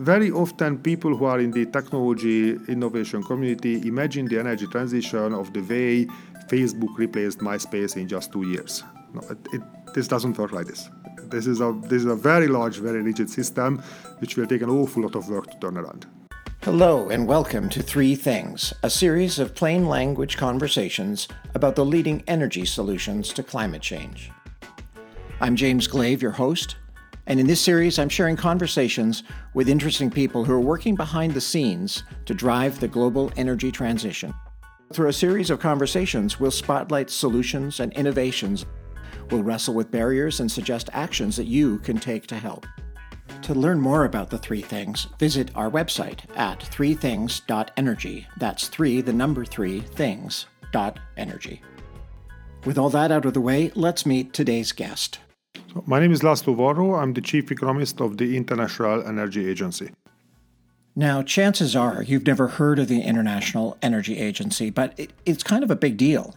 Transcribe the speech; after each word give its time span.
very 0.00 0.30
often 0.30 0.78
people 0.78 1.14
who 1.14 1.26
are 1.26 1.40
in 1.40 1.50
the 1.50 1.66
technology 1.66 2.52
innovation 2.68 3.22
community 3.22 3.86
imagine 3.86 4.24
the 4.24 4.38
energy 4.38 4.66
transition 4.66 5.34
of 5.34 5.52
the 5.52 5.60
way 5.60 6.06
Facebook 6.48 6.96
replaced 6.96 7.40
MySpace 7.40 7.96
in 7.96 8.08
just 8.08 8.32
two 8.32 8.48
years. 8.48 8.82
No, 9.12 9.20
it, 9.28 9.38
it, 9.52 9.60
this 9.94 10.08
doesn't 10.08 10.38
work 10.38 10.52
like 10.52 10.66
this. 10.66 10.88
This 11.24 11.46
is 11.46 11.60
a 11.60 11.78
this 11.82 12.02
is 12.04 12.06
a 12.06 12.16
very 12.16 12.48
large, 12.48 12.78
very 12.78 13.02
rigid 13.02 13.28
system, 13.28 13.82
which 14.20 14.38
will 14.38 14.46
take 14.46 14.62
an 14.62 14.70
awful 14.70 15.02
lot 15.02 15.16
of 15.16 15.28
work 15.28 15.50
to 15.50 15.58
turn 15.58 15.76
around. 15.76 16.06
Hello, 16.62 17.10
and 17.10 17.26
welcome 17.26 17.68
to 17.68 17.82
Three 17.82 18.14
Things, 18.14 18.72
a 18.82 18.88
series 18.88 19.38
of 19.38 19.54
plain 19.54 19.86
language 19.86 20.38
conversations 20.38 21.28
about 21.54 21.76
the 21.76 21.84
leading 21.84 22.22
energy 22.26 22.64
solutions 22.64 23.34
to 23.34 23.42
climate 23.42 23.82
change. 23.82 24.30
I'm 25.42 25.56
James 25.56 25.86
Glave, 25.86 26.22
your 26.22 26.32
host, 26.32 26.76
and 27.30 27.38
in 27.38 27.46
this 27.46 27.60
series, 27.60 28.00
I'm 28.00 28.08
sharing 28.08 28.34
conversations 28.34 29.22
with 29.54 29.68
interesting 29.68 30.10
people 30.10 30.44
who 30.44 30.52
are 30.52 30.58
working 30.58 30.96
behind 30.96 31.32
the 31.32 31.40
scenes 31.40 32.02
to 32.26 32.34
drive 32.34 32.80
the 32.80 32.88
global 32.88 33.30
energy 33.36 33.70
transition. 33.70 34.34
Through 34.92 35.10
a 35.10 35.12
series 35.12 35.48
of 35.48 35.60
conversations, 35.60 36.40
we'll 36.40 36.50
spotlight 36.50 37.08
solutions 37.08 37.78
and 37.78 37.92
innovations. 37.92 38.66
We'll 39.30 39.44
wrestle 39.44 39.74
with 39.74 39.92
barriers 39.92 40.40
and 40.40 40.50
suggest 40.50 40.90
actions 40.92 41.36
that 41.36 41.46
you 41.46 41.78
can 41.78 42.00
take 42.00 42.26
to 42.26 42.34
help. 42.34 42.66
To 43.42 43.54
learn 43.54 43.78
more 43.78 44.06
about 44.06 44.28
the 44.30 44.38
three 44.38 44.62
things, 44.62 45.06
visit 45.20 45.52
our 45.54 45.70
website 45.70 46.22
at 46.36 46.58
threethings.energy. 46.58 48.26
That's 48.38 48.66
three, 48.66 49.02
the 49.02 49.12
number 49.12 49.44
three, 49.44 49.78
things, 49.78 50.46
energy. 51.16 51.62
With 52.64 52.76
all 52.76 52.90
that 52.90 53.12
out 53.12 53.24
of 53.24 53.34
the 53.34 53.40
way, 53.40 53.70
let's 53.76 54.04
meet 54.04 54.32
today's 54.32 54.72
guest. 54.72 55.20
My 55.86 56.00
name 56.00 56.12
is 56.12 56.20
Laszlo 56.20 56.54
Varró. 56.56 57.00
I'm 57.00 57.12
the 57.12 57.20
chief 57.20 57.50
economist 57.50 58.00
of 58.00 58.16
the 58.16 58.36
International 58.36 59.06
Energy 59.06 59.48
Agency. 59.48 59.90
Now, 60.96 61.22
chances 61.22 61.76
are 61.76 62.02
you've 62.02 62.26
never 62.26 62.48
heard 62.48 62.78
of 62.78 62.88
the 62.88 63.02
International 63.02 63.78
Energy 63.80 64.18
Agency, 64.18 64.70
but 64.70 64.98
it, 64.98 65.12
it's 65.24 65.44
kind 65.44 65.62
of 65.62 65.70
a 65.70 65.76
big 65.76 65.96
deal. 65.96 66.36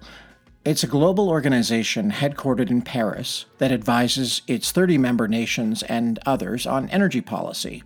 It's 0.64 0.83
a 0.83 0.88
global 0.88 1.30
organization 1.30 2.11
headquartered 2.11 2.70
in 2.70 2.83
Paris 2.83 3.45
that 3.58 3.72
advises 3.72 4.44
its 4.47 4.72
30 4.72 4.97
member 4.97 5.27
nations 5.27 5.83
and 5.83 6.20
others 6.25 6.66
on 6.66 6.89
energy 6.89 7.22
policy. 7.22 7.83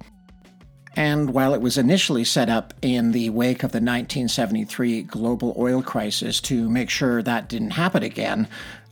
And 0.96 1.32
while 1.32 1.54
it 1.54 1.62
was 1.62 1.78
initially 1.78 2.24
set 2.24 2.50
up 2.50 2.74
in 2.82 3.12
the 3.12 3.30
wake 3.30 3.64
of 3.64 3.72
the 3.72 3.78
1973 3.78 5.04
global 5.04 5.56
oil 5.58 5.82
crisis 5.82 6.42
to 6.42 6.70
make 6.70 6.90
sure 6.90 7.22
that 7.22 7.48
didn't 7.48 7.72
happen 7.72 8.04
again, 8.04 8.48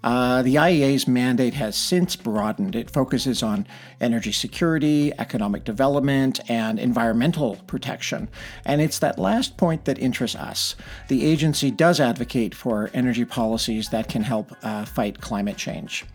uh, 0.06 0.44
the 0.44 0.54
IEA's 0.54 1.08
mandate 1.08 1.56
has 1.56 1.76
since 1.76 2.16
broadened. 2.16 2.76
It 2.76 2.92
focuses 2.92 3.42
on 3.42 3.66
energy 4.00 4.32
security, 4.32 5.12
economic 5.18 5.64
development, 5.64 6.40
and 6.48 6.78
environmental 6.78 7.56
protection. 7.66 8.30
And 8.66 8.82
it's 8.82 9.00
that 9.00 9.18
last 9.18 9.58
point 9.58 9.86
that 9.86 9.98
interests 9.98 10.38
us. 10.38 10.76
The 11.08 11.26
agency 11.26 11.72
does 11.72 12.00
advocate 12.00 12.54
for 12.54 12.92
energy 12.94 13.26
policies 13.26 13.90
that 13.90 14.08
can 14.08 14.22
help 14.22 14.56
uh, 14.62 14.86
fight 14.86 15.22
climate 15.22 15.58
change. 15.58 16.06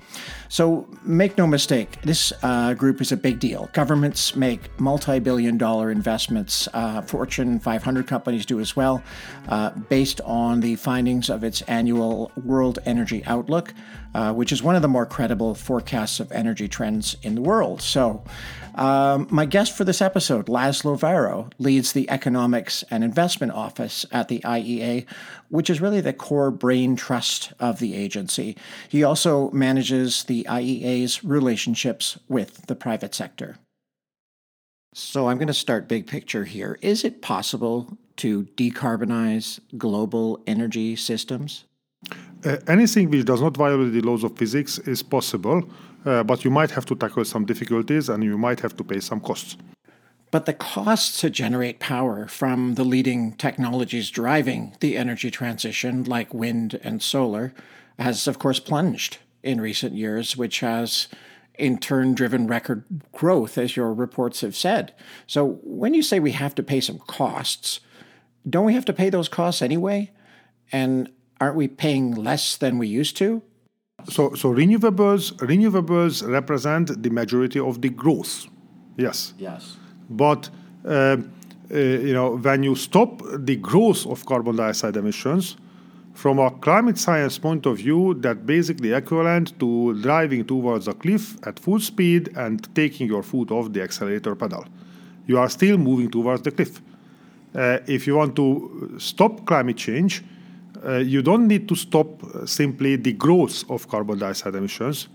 So 0.49 0.89
make 1.05 1.39
no 1.39 1.47
mistake, 1.47 2.01
this 2.03 2.33
uh, 2.43 2.75
group 2.75 3.01
is 3.01 3.13
a 3.13 3.17
big 3.17 3.39
deal. 3.39 3.71
Governments 3.73 4.35
make 4.35 4.81
multi 4.81 5.21
billion 5.21 5.57
dollar 5.57 5.91
investments, 5.91 6.69
uh, 6.75 7.03
Fortune 7.03 7.61
500 7.61 8.07
companies 8.07 8.45
do 8.45 8.59
as 8.59 8.75
well, 8.75 9.03
uh, 9.49 9.71
based 9.71 10.21
on 10.23 10.61
the 10.61 10.75
findings 10.77 11.31
of 11.31 11.45
its 11.45 11.63
annual 11.63 12.33
World 12.37 12.81
Energy 12.85 13.23
Outlook 13.27 13.75
uh, 14.15 14.33
which 14.33 14.53
is 14.53 14.63
one 14.63 14.77
of 14.77 14.83
the 14.83 14.89
more 14.89 15.07
credible 15.07 15.55
forecasts 15.55 16.21
of 16.21 16.31
energy 16.33 16.69
trends 16.69 17.17
in 17.23 17.35
the 17.35 17.41
world. 17.41 17.81
So, 17.81 18.25
um, 18.75 19.27
my 19.31 19.47
guest 19.47 19.77
for 19.77 19.85
this 19.85 20.01
episode, 20.01 20.47
Laszlo 20.47 20.99
Varró, 20.99 21.53
leads 21.59 21.93
the 21.93 22.09
Economics 22.09 22.85
and 22.91 23.03
Investment 23.05 23.53
Office 23.53 24.07
at 24.13 24.29
the 24.29 24.41
IEA, 24.41 25.07
which 25.51 25.69
is 25.69 25.81
really 25.81 26.01
the 26.01 26.13
core 26.13 26.51
brain 26.51 26.97
trust 26.97 27.53
of 27.61 27.79
the 27.79 27.95
agency. 27.95 28.57
He 28.89 29.05
also 29.05 29.51
manages 29.51 30.25
the 30.25 30.47
IEA's 30.49 31.23
relationships 31.23 32.19
with 32.29 32.67
the 32.67 32.75
private 32.75 33.15
sector. 33.15 33.57
So, 34.93 35.29
I'm 35.29 35.39
going 35.39 35.47
to 35.47 35.55
start 35.55 35.87
big 35.87 36.09
picture 36.09 36.45
here. 36.45 36.77
Is 36.83 37.05
it 37.05 37.23
possible 37.23 37.97
to 38.17 38.45
decarbonize 38.57 39.61
global 39.79 40.43
energy 40.49 40.97
systems? 40.97 41.65
Uh, 42.45 42.57
anything 42.67 43.09
which 43.11 43.25
does 43.25 43.41
not 43.41 43.57
violate 43.57 43.93
the 43.93 44.01
laws 44.01 44.25
of 44.25 44.37
physics 44.37 44.79
is 44.79 45.03
possible, 45.03 45.63
uh, 46.07 46.25
but 46.25 46.45
you 46.45 46.51
might 46.51 46.71
have 46.71 46.87
to 46.87 46.97
tackle 46.97 47.25
some 47.25 47.45
difficulties 47.45 48.09
and 48.09 48.25
you 48.25 48.37
might 48.39 48.59
have 48.59 48.77
to 48.77 48.83
pay 48.83 48.99
some 48.99 49.21
costs. 49.21 49.57
But 50.31 50.47
the 50.47 50.53
costs 50.53 51.21
to 51.21 51.31
generate 51.31 51.81
power 51.81 52.29
from 52.29 52.75
the 52.75 52.85
leading 52.85 53.33
technologies 53.33 54.11
driving 54.11 54.77
the 54.81 54.97
energy 54.97 55.31
transition, 55.31 56.05
like 56.05 56.33
wind 56.33 56.79
and 56.85 57.03
solar, 57.03 57.53
has 57.99 58.29
of 58.29 58.39
course 58.39 58.61
plunged 58.61 59.19
in 59.43 59.61
recent 59.61 59.95
years, 59.95 60.37
which 60.37 60.61
has 60.61 61.09
in 61.59 61.79
turn 61.79 62.15
driven 62.15 62.47
record 62.47 62.85
growth, 63.13 63.59
as 63.59 63.77
your 63.77 63.93
reports 63.93 64.41
have 64.41 64.57
said. 64.57 64.95
So 65.27 65.59
when 65.63 65.95
you 65.95 66.03
say 66.03 66.21
we 66.21 66.33
have 66.33 66.55
to 66.55 66.63
pay 66.63 66.81
some 66.81 67.01
costs, 67.01 67.81
don't 68.49 68.65
we 68.65 68.75
have 68.75 68.87
to 68.87 68.93
pay 68.93 69.11
those 69.11 69.29
costs 69.29 69.61
anyway? 69.61 70.11
And 70.73 71.11
aren't 71.41 71.57
we 71.57 71.69
paying 71.69 72.15
less 72.15 72.57
than 72.57 72.79
we 72.79 72.87
used 72.87 73.17
to? 73.19 73.43
So, 74.09 74.35
so 74.35 74.55
renewables 74.55 75.33
renewables 75.39 76.27
represent 76.27 77.03
the 77.03 77.11
majority 77.11 77.59
of 77.59 77.83
the 77.83 77.91
growth. 77.91 78.47
Yes. 78.97 79.35
Yes. 79.37 79.77
But 80.11 80.51
uh, 80.85 81.17
uh, 81.73 81.79
you 81.79 82.13
know, 82.13 82.37
when 82.37 82.63
you 82.65 82.75
stop 82.75 83.23
the 83.33 83.57
growth 83.57 84.07
of 84.07 84.27
carbon 84.27 84.57
dioxide 84.57 84.97
emissions, 84.97 85.57
from 86.15 86.39
a 86.39 86.51
climate 86.51 86.99
science 86.99 87.39
point 87.39 87.65
of 87.67 87.77
view, 87.79 88.15
that 88.15 88.45
basically 88.45 88.93
equivalent 88.93 89.59
to 89.61 89.95
driving 90.03 90.45
towards 90.45 90.89
a 90.89 90.95
cliff 90.95 91.37
at 91.47 91.59
full 91.59 91.81
speed 91.81 92.29
and 92.37 92.69
taking 92.75 93.07
your 93.07 93.23
foot 93.23 93.51
off 93.51 93.73
the 93.73 93.81
accelerator 93.81 94.35
pedal. 94.35 94.65
You 95.27 95.39
are 95.39 95.49
still 95.49 95.79
moving 95.79 96.11
towards 96.11 96.43
the 96.43 96.51
cliff. 96.51 96.83
Uh, 97.55 97.79
if 97.87 98.07
you 98.07 98.17
want 98.17 98.35
to 98.37 98.97
stop 98.99 99.47
climate 99.47 99.77
change, 99.77 100.25
uh, 100.85 100.97
you 100.97 101.23
don't 101.23 101.47
need 101.47 101.69
to 101.69 101.75
stop 101.77 102.23
uh, 102.25 102.47
simply 102.47 102.97
the 102.97 103.13
growth 103.13 103.65
of 103.71 103.89
carbon 103.89 104.19
dioxide 104.19 104.55
emissions. 104.55 105.09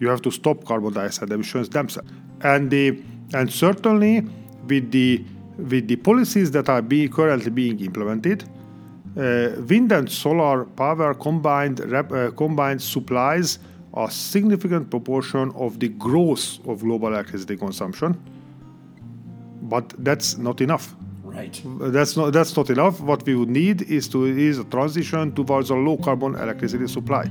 You 0.00 0.08
have 0.08 0.22
to 0.22 0.30
stop 0.30 0.64
carbon 0.64 0.92
dioxide 0.92 1.30
emissions 1.30 1.68
themselves. 1.68 2.10
And 2.40 2.70
the 2.70 3.02
and 3.34 3.52
certainly 3.52 4.22
with 4.66 4.90
the 4.90 5.24
with 5.58 5.88
the 5.88 5.96
policies 5.96 6.50
that 6.52 6.68
are 6.68 6.82
being 6.82 7.10
currently 7.10 7.50
being 7.50 7.80
implemented, 7.80 8.44
uh, 9.16 9.50
wind 9.68 9.90
and 9.90 10.08
solar 10.08 10.64
power 10.64 11.14
combined 11.14 11.80
rep, 11.90 12.12
uh, 12.12 12.30
combined 12.30 12.80
supplies 12.80 13.58
a 13.94 14.10
significant 14.10 14.90
proportion 14.90 15.50
of 15.56 15.80
the 15.80 15.88
growth 15.88 16.58
of 16.68 16.80
global 16.80 17.08
electricity 17.08 17.56
consumption. 17.56 18.20
But 19.62 19.92
that's 19.98 20.38
not 20.38 20.60
enough. 20.60 20.94
Right. 21.24 21.60
That's 21.80 22.16
not 22.16 22.32
that's 22.32 22.56
not 22.56 22.70
enough. 22.70 23.00
What 23.00 23.24
we 23.26 23.34
would 23.34 23.50
need 23.50 23.82
is 23.82 24.08
to 24.08 24.24
is 24.26 24.58
a 24.58 24.64
transition 24.64 25.32
towards 25.34 25.70
a 25.70 25.74
low 25.74 25.96
carbon 25.96 26.34
electricity 26.34 26.86
supply. 26.86 27.30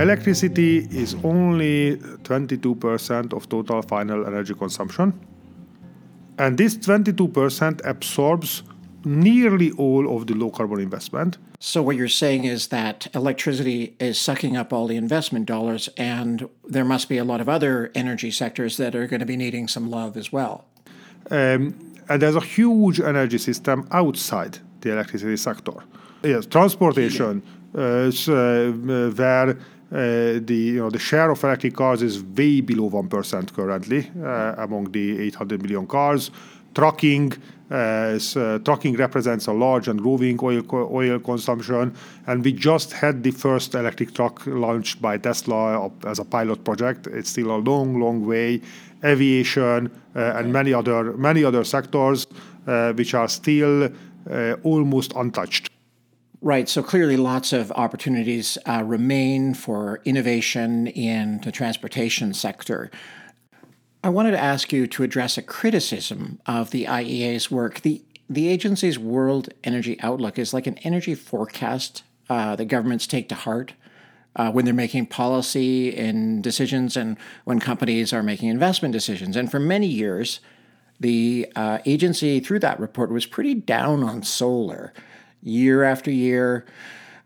Electricity 0.00 0.88
is 0.90 1.14
only 1.22 1.96
22% 1.96 3.32
of 3.32 3.48
total 3.48 3.82
final 3.82 4.26
energy 4.26 4.54
consumption. 4.54 5.12
And 6.38 6.56
this 6.56 6.76
22% 6.76 7.80
absorbs 7.84 8.62
nearly 9.04 9.72
all 9.72 10.16
of 10.16 10.26
the 10.26 10.34
low 10.34 10.50
carbon 10.50 10.80
investment. 10.80 11.38
So, 11.58 11.82
what 11.82 11.96
you're 11.96 12.08
saying 12.08 12.44
is 12.44 12.68
that 12.68 13.08
electricity 13.14 13.94
is 13.98 14.18
sucking 14.18 14.56
up 14.56 14.72
all 14.72 14.86
the 14.86 14.96
investment 14.96 15.44
dollars, 15.44 15.90
and 15.98 16.48
there 16.66 16.86
must 16.86 17.10
be 17.10 17.18
a 17.18 17.24
lot 17.24 17.42
of 17.42 17.50
other 17.50 17.90
energy 17.94 18.30
sectors 18.30 18.78
that 18.78 18.94
are 18.94 19.06
going 19.06 19.20
to 19.20 19.26
be 19.26 19.36
needing 19.36 19.68
some 19.68 19.90
love 19.90 20.16
as 20.16 20.32
well. 20.32 20.64
Um, 21.30 21.74
and 22.08 22.22
there's 22.22 22.36
a 22.36 22.40
huge 22.40 23.00
energy 23.00 23.36
system 23.36 23.86
outside 23.90 24.58
the 24.80 24.92
electricity 24.92 25.36
sector. 25.36 25.74
Yes, 26.22 26.46
transportation, 26.46 27.42
uh, 27.74 28.10
uh, 28.28 28.70
where 28.72 29.56
uh, 29.92 30.38
the 30.44 30.54
you 30.54 30.78
know 30.78 30.90
the 30.90 30.98
share 30.98 31.30
of 31.30 31.42
electric 31.42 31.74
cars 31.74 32.00
is 32.00 32.22
way 32.22 32.60
below 32.60 32.84
one 32.84 33.08
percent 33.08 33.52
currently 33.52 34.08
uh, 34.22 34.54
among 34.58 34.92
the 34.92 35.20
800 35.20 35.60
million 35.62 35.86
cars. 35.86 36.30
Trucking, 36.72 37.32
uh, 37.72 37.74
uh, 37.74 38.58
trucking 38.60 38.94
represents 38.96 39.48
a 39.48 39.52
large 39.52 39.88
and 39.88 40.00
growing 40.00 40.38
oil 40.40 40.62
oil 40.72 41.18
consumption, 41.18 41.92
and 42.28 42.44
we 42.44 42.52
just 42.52 42.92
had 42.92 43.24
the 43.24 43.32
first 43.32 43.74
electric 43.74 44.14
truck 44.14 44.46
launched 44.46 45.02
by 45.02 45.18
Tesla 45.18 45.90
as 46.06 46.20
a 46.20 46.24
pilot 46.24 46.62
project. 46.62 47.08
It's 47.08 47.30
still 47.30 47.50
a 47.50 47.58
long, 47.58 47.98
long 47.98 48.24
way. 48.24 48.60
Aviation 49.02 49.90
uh, 50.14 50.20
and 50.36 50.52
many 50.52 50.72
other 50.72 51.14
many 51.14 51.42
other 51.42 51.64
sectors 51.64 52.28
which 52.94 53.14
are 53.14 53.28
still 53.28 53.88
almost 54.62 55.12
untouched. 55.16 55.69
Right. 56.42 56.70
So 56.70 56.82
clearly, 56.82 57.18
lots 57.18 57.52
of 57.52 57.70
opportunities 57.72 58.56
uh, 58.66 58.82
remain 58.82 59.52
for 59.52 60.00
innovation 60.06 60.86
in 60.86 61.42
the 61.42 61.52
transportation 61.52 62.32
sector. 62.32 62.90
I 64.02 64.08
wanted 64.08 64.30
to 64.30 64.38
ask 64.38 64.72
you 64.72 64.86
to 64.86 65.02
address 65.02 65.36
a 65.36 65.42
criticism 65.42 66.40
of 66.46 66.70
the 66.70 66.86
IEA's 66.86 67.50
work. 67.50 67.82
The, 67.82 68.02
the 68.30 68.48
agency's 68.48 68.98
World 68.98 69.50
Energy 69.64 70.00
Outlook 70.00 70.38
is 70.38 70.54
like 70.54 70.66
an 70.66 70.78
energy 70.78 71.14
forecast 71.14 72.04
uh, 72.30 72.56
that 72.56 72.64
governments 72.66 73.06
take 73.06 73.28
to 73.28 73.34
heart 73.34 73.74
uh, 74.36 74.50
when 74.50 74.64
they're 74.64 74.72
making 74.72 75.06
policy 75.06 75.94
and 75.94 76.42
decisions 76.42 76.96
and 76.96 77.18
when 77.44 77.60
companies 77.60 78.14
are 78.14 78.22
making 78.22 78.48
investment 78.48 78.92
decisions. 78.92 79.36
And 79.36 79.50
for 79.50 79.60
many 79.60 79.88
years, 79.88 80.40
the 80.98 81.52
uh, 81.54 81.78
agency, 81.84 82.40
through 82.40 82.60
that 82.60 82.80
report, 82.80 83.10
was 83.10 83.26
pretty 83.26 83.54
down 83.54 84.02
on 84.02 84.22
solar. 84.22 84.94
Year 85.42 85.82
after 85.82 86.10
year, 86.10 86.66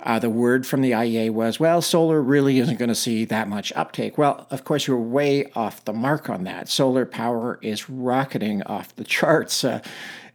uh, 0.00 0.18
the 0.18 0.30
word 0.30 0.66
from 0.66 0.82
the 0.82 0.90
IEA 0.90 1.30
was, 1.30 1.58
well, 1.58 1.80
solar 1.80 2.20
really 2.20 2.58
isn't 2.58 2.78
going 2.78 2.90
to 2.90 2.94
see 2.94 3.24
that 3.24 3.48
much 3.48 3.72
uptake. 3.74 4.18
Well, 4.18 4.46
of 4.50 4.64
course, 4.64 4.86
you're 4.86 4.98
way 4.98 5.50
off 5.54 5.84
the 5.84 5.94
mark 5.94 6.28
on 6.28 6.44
that. 6.44 6.68
Solar 6.68 7.06
power 7.06 7.58
is 7.62 7.88
rocketing 7.88 8.62
off 8.64 8.94
the 8.96 9.04
charts. 9.04 9.64
Uh, 9.64 9.80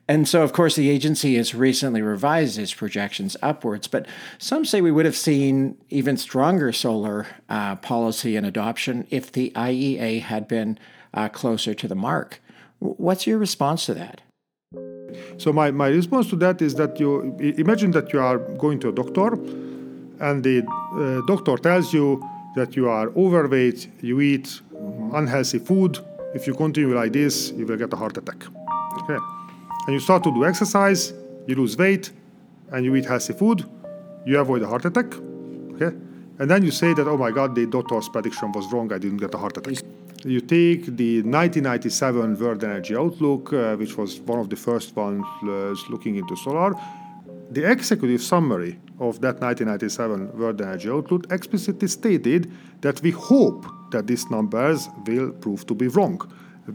and 0.08 0.28
so, 0.28 0.42
of 0.42 0.54
course, 0.54 0.76
the 0.76 0.90
agency 0.90 1.36
has 1.36 1.54
recently 1.54 2.02
revised 2.02 2.58
its 2.58 2.74
projections 2.74 3.38
upwards, 3.44 3.88
but 3.88 4.08
some 4.40 4.66
say 4.66 4.82
we 4.82 4.92
would 4.92 5.06
have 5.06 5.16
seen 5.16 5.78
even 5.92 6.18
stronger 6.18 6.74
solar 6.74 7.28
uh, 7.48 7.76
policy 7.76 8.36
and 8.36 8.44
adoption 8.44 9.06
if 9.12 9.32
the 9.32 9.52
IEA 9.56 10.22
had 10.24 10.48
been 10.48 10.80
uh, 11.14 11.30
closer 11.30 11.76
to 11.76 11.88
the 11.88 11.94
mark. 11.94 12.42
What's 12.80 13.28
your 13.28 13.38
response 13.38 13.86
to 13.86 13.94
that? 13.94 14.22
So 15.38 15.54
my, 15.54 15.72
my 15.72 15.88
response 15.88 16.30
to 16.30 16.36
that 16.38 16.62
is 16.62 16.76
that 16.76 17.00
you 17.00 17.36
imagine 17.40 17.92
that 17.92 18.14
you 18.14 18.20
are 18.20 18.38
going 18.38 18.80
to 18.82 18.90
a 18.90 18.92
doctor 18.92 19.34
and 20.20 20.44
the 20.44 20.66
uh, 20.94 21.26
doctor 21.26 21.58
tells 21.58 21.94
you 21.94 22.24
that 22.56 22.76
you 22.76 22.90
are 22.90 23.10
overweight, 23.16 23.90
you 24.02 24.22
eat 24.22 24.62
unhealthy 25.14 25.60
food. 25.60 26.00
If 26.34 26.48
you 26.48 26.54
continue 26.54 26.96
like 26.96 27.14
this, 27.14 27.52
you 27.52 27.66
will 27.66 27.78
get 27.78 27.94
a 27.94 27.96
heart 27.96 28.18
attack. 28.18 28.44
Okay 29.04 29.18
and 29.90 29.96
you 29.96 30.00
start 30.00 30.24
to 30.24 30.32
do 30.32 30.46
exercise, 30.46 31.14
you 31.48 31.56
lose 31.56 31.76
weight, 31.76 32.12
and 32.72 32.86
you 32.86 32.96
eat 32.96 33.06
healthy 33.06 33.34
food, 33.34 33.66
you 34.24 34.38
avoid 34.38 34.62
a 34.62 34.68
heart 34.68 34.86
attack. 34.86 35.08
Okay? 35.74 35.96
And 36.38 36.48
then 36.48 36.64
you 36.64 36.70
say 36.70 36.94
that, 36.94 37.08
oh 37.08 37.18
my 37.18 37.32
God, 37.32 37.56
the 37.56 37.66
doctor's 37.66 38.08
prediction 38.08 38.52
was 38.52 38.72
wrong, 38.72 38.94
I 38.94 39.00
didn't 39.00 39.18
get 39.18 39.34
a 39.34 39.40
heart 39.40 39.58
attack. 39.58 39.84
You 40.26 40.42
take 40.42 40.86
the 40.98 41.22
1997 41.22 42.40
World 42.40 42.64
Energy 42.64 42.96
Outlook, 42.96 43.54
uh, 43.54 43.76
which 43.78 43.98
was 43.98 44.20
one 44.20 44.40
of 44.40 44.50
the 44.50 44.58
first 44.58 44.94
ones 44.94 45.24
uh, 45.44 45.74
looking 45.90 46.18
into 46.18 46.36
solar. 46.36 46.74
The 47.52 47.64
executive 47.72 48.22
summary 48.22 48.80
of 49.00 49.22
that 49.22 49.40
1997 49.40 50.38
World 50.38 50.62
Energy 50.62 50.90
Outlook 50.90 51.32
explicitly 51.32 51.88
stated 51.88 52.52
that 52.82 53.02
we 53.02 53.12
hope 53.12 53.66
that 53.92 54.08
these 54.08 54.30
numbers 54.30 54.90
will 55.08 55.32
prove 55.32 55.66
to 55.68 55.74
be 55.74 55.88
wrong 55.88 56.22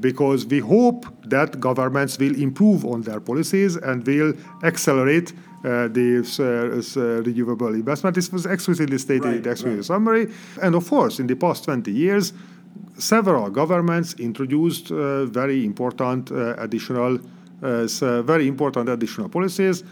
because 0.01 0.47
we 0.47 0.59
hope 0.61 1.07
that 1.29 1.61
governments 1.61 2.19
will 2.19 2.35
improve 2.41 2.85
on 2.85 3.03
their 3.03 3.21
policies 3.21 3.77
and 3.77 4.07
will 4.07 4.33
accelerate 4.63 5.33
uh, 5.65 5.89
this 5.89 6.41
uh, 6.41 6.83
uh, 6.97 7.01
renewable 7.23 7.75
investment. 7.75 8.15
This 8.15 8.33
was 8.33 8.47
explicitly 8.47 8.99
stated 8.99 9.25
right, 9.25 9.37
in 9.37 9.43
the 9.43 9.51
executive 9.51 9.79
right. 9.79 9.85
summary. 9.85 10.33
And 10.63 10.75
of 10.75 10.89
course, 10.89 11.21
in 11.21 11.27
the 11.27 11.37
past 11.37 11.65
20 11.65 11.93
years, 11.93 12.33
several 12.99 13.51
governments 13.51 14.15
introduced 14.15 14.91
uh, 14.91 15.27
very 15.27 15.65
important 15.65 16.31
uh, 16.31 16.55
additional, 16.59 17.19
uh, 17.63 18.23
very 18.23 18.47
important 18.49 18.89
additional 18.89 19.29
policies. 19.29 19.85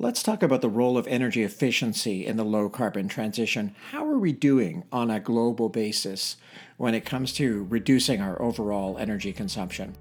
Let's 0.00 0.22
talk 0.22 0.44
about 0.44 0.60
the 0.60 0.68
role 0.68 0.96
of 0.96 1.08
energy 1.08 1.42
efficiency 1.42 2.24
in 2.24 2.36
the 2.36 2.44
low 2.44 2.68
carbon 2.68 3.08
transition. 3.08 3.74
How 3.90 4.06
are 4.08 4.18
we 4.18 4.32
doing 4.32 4.84
on 4.92 5.10
a 5.10 5.18
global 5.18 5.68
basis 5.68 6.36
when 6.76 6.94
it 6.94 7.04
comes 7.04 7.32
to 7.34 7.66
reducing 7.68 8.20
our 8.20 8.40
overall 8.40 8.96
energy 8.98 9.32
consumption? 9.32 9.96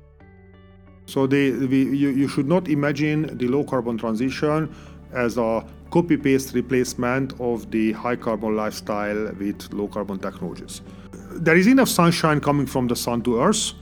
So, 1.08 1.26
the, 1.26 1.50
the, 1.50 1.78
you, 1.78 2.10
you 2.10 2.28
should 2.28 2.48
not 2.48 2.68
imagine 2.68 3.38
the 3.38 3.48
low 3.48 3.64
carbon 3.64 3.98
transition 3.98 4.72
as 5.14 5.38
a 5.38 5.66
copy 5.90 6.18
paste 6.18 6.54
replacement 6.54 7.40
of 7.40 7.72
the 7.72 7.94
high 7.94 8.18
carbon 8.18 8.56
lifestyle 8.56 9.32
with 9.40 9.74
low 9.74 9.88
carbon 9.88 10.20
technologies. 10.20 10.82
There 11.32 11.56
is 11.56 11.68
enough 11.68 11.90
sunshine 11.90 12.40
coming 12.40 12.66
from 12.66 12.88
the 12.88 12.96
sun 12.96 13.22
to 13.24 13.42
Earth 13.42 13.74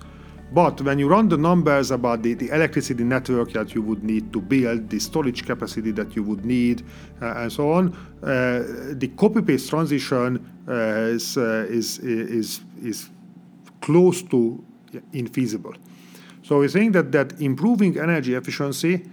but 0.55 0.79
when 0.81 0.99
you 0.99 1.09
run 1.09 1.27
the 1.27 1.37
numbers 1.37 1.91
about 1.91 2.23
the, 2.23 2.33
the 2.33 2.49
electricity 2.49 3.03
network 3.03 3.51
that 3.51 3.73
you 3.73 3.81
would 3.81 4.03
need 4.03 4.31
to 4.31 4.39
build, 4.39 4.89
the 4.89 4.99
storage 4.99 5.45
capacity 5.45 5.91
that 5.91 6.15
you 6.15 6.23
would 6.23 6.45
need, 6.45 6.83
uh, 7.21 7.33
and 7.37 7.51
so 7.51 7.71
on, 7.71 7.93
uh, 8.23 8.93
the 8.93 9.11
copy 9.17 9.41
paste 9.41 9.69
transition 9.69 10.49
uh, 10.67 10.71
is, 11.11 11.37
uh, 11.37 11.65
is, 11.67 11.99
is, 11.99 12.61
is 12.81 13.09
close 13.81 14.21
to 14.23 14.63
infeasible. 15.13 15.75
So 16.43 16.59
we 16.59 16.67
think 16.67 16.93
that, 16.93 17.11
that 17.11 17.41
improving 17.41 17.99
energy 17.99 18.35
efficiency 18.35 19.03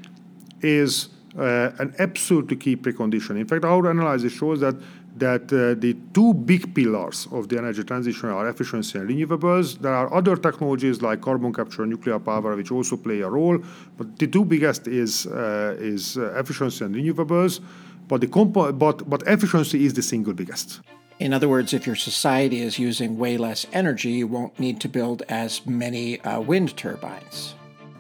is 0.60 1.08
an 1.36 1.94
absolutely 1.98 2.56
key 2.56 2.76
precondition. 2.76 3.38
In 3.38 3.46
fact, 3.46 3.64
our 3.64 3.90
analysis 3.90 4.32
shows 4.32 4.60
that 4.60 4.76
that 5.16 5.52
uh, 5.52 5.78
the 5.78 5.94
two 6.14 6.32
big 6.32 6.74
pillars 6.74 7.28
of 7.32 7.48
the 7.48 7.58
energy 7.58 7.84
transition 7.84 8.30
are 8.30 8.48
efficiency 8.48 8.98
and 8.98 9.08
renewables. 9.08 9.78
There 9.78 9.94
are 9.94 10.12
other 10.12 10.36
technologies 10.36 11.02
like 11.02 11.20
carbon 11.20 11.52
capture, 11.52 11.82
and 11.82 11.90
nuclear 11.90 12.18
power, 12.18 12.56
which 12.56 12.70
also 12.70 12.96
play 12.96 13.20
a 13.20 13.28
role, 13.28 13.58
but 13.98 14.18
the 14.18 14.26
two 14.26 14.44
biggest 14.44 14.88
is 14.88 15.26
uh, 15.26 15.76
is 15.78 16.16
uh, 16.16 16.32
efficiency 16.38 16.84
and 16.84 16.94
renewables. 16.94 17.60
But 18.08 18.20
the 18.20 18.26
compo- 18.26 18.72
but 18.72 19.08
but 19.08 19.22
efficiency 19.26 19.84
is 19.84 19.92
the 19.94 20.02
single 20.02 20.32
biggest. 20.32 20.80
In 21.18 21.32
other 21.32 21.48
words, 21.48 21.72
if 21.72 21.86
your 21.86 21.94
society 21.94 22.60
is 22.60 22.78
using 22.78 23.16
way 23.16 23.36
less 23.36 23.66
energy, 23.72 24.10
you 24.10 24.26
won't 24.26 24.58
need 24.58 24.80
to 24.80 24.88
build 24.88 25.22
as 25.28 25.64
many 25.66 26.20
uh, 26.22 26.40
wind 26.40 26.76
turbines. 26.76 27.54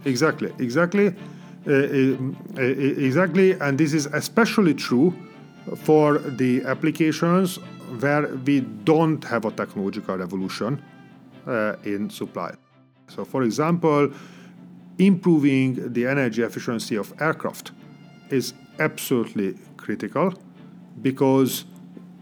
Exactly, 0.04 0.52
exactly, 0.58 1.06
uh, 1.08 1.10
uh, 1.10 1.41
Uh, 1.64 1.70
uh, 1.70 2.16
uh, 2.58 2.62
exactly, 2.62 3.52
and 3.52 3.78
this 3.78 3.94
is 3.94 4.06
especially 4.06 4.74
true 4.74 5.14
for 5.76 6.18
the 6.18 6.62
applications 6.64 7.56
where 8.00 8.26
we 8.46 8.60
don't 8.60 9.22
have 9.24 9.44
a 9.44 9.50
technological 9.52 10.16
revolution 10.16 10.82
uh, 11.46 11.76
in 11.84 12.10
supply. 12.10 12.52
So, 13.08 13.24
for 13.24 13.44
example, 13.44 14.10
improving 14.98 15.92
the 15.92 16.06
energy 16.06 16.42
efficiency 16.42 16.96
of 16.96 17.12
aircraft 17.20 17.72
is 18.30 18.54
absolutely 18.80 19.54
critical 19.76 20.34
because 21.00 21.64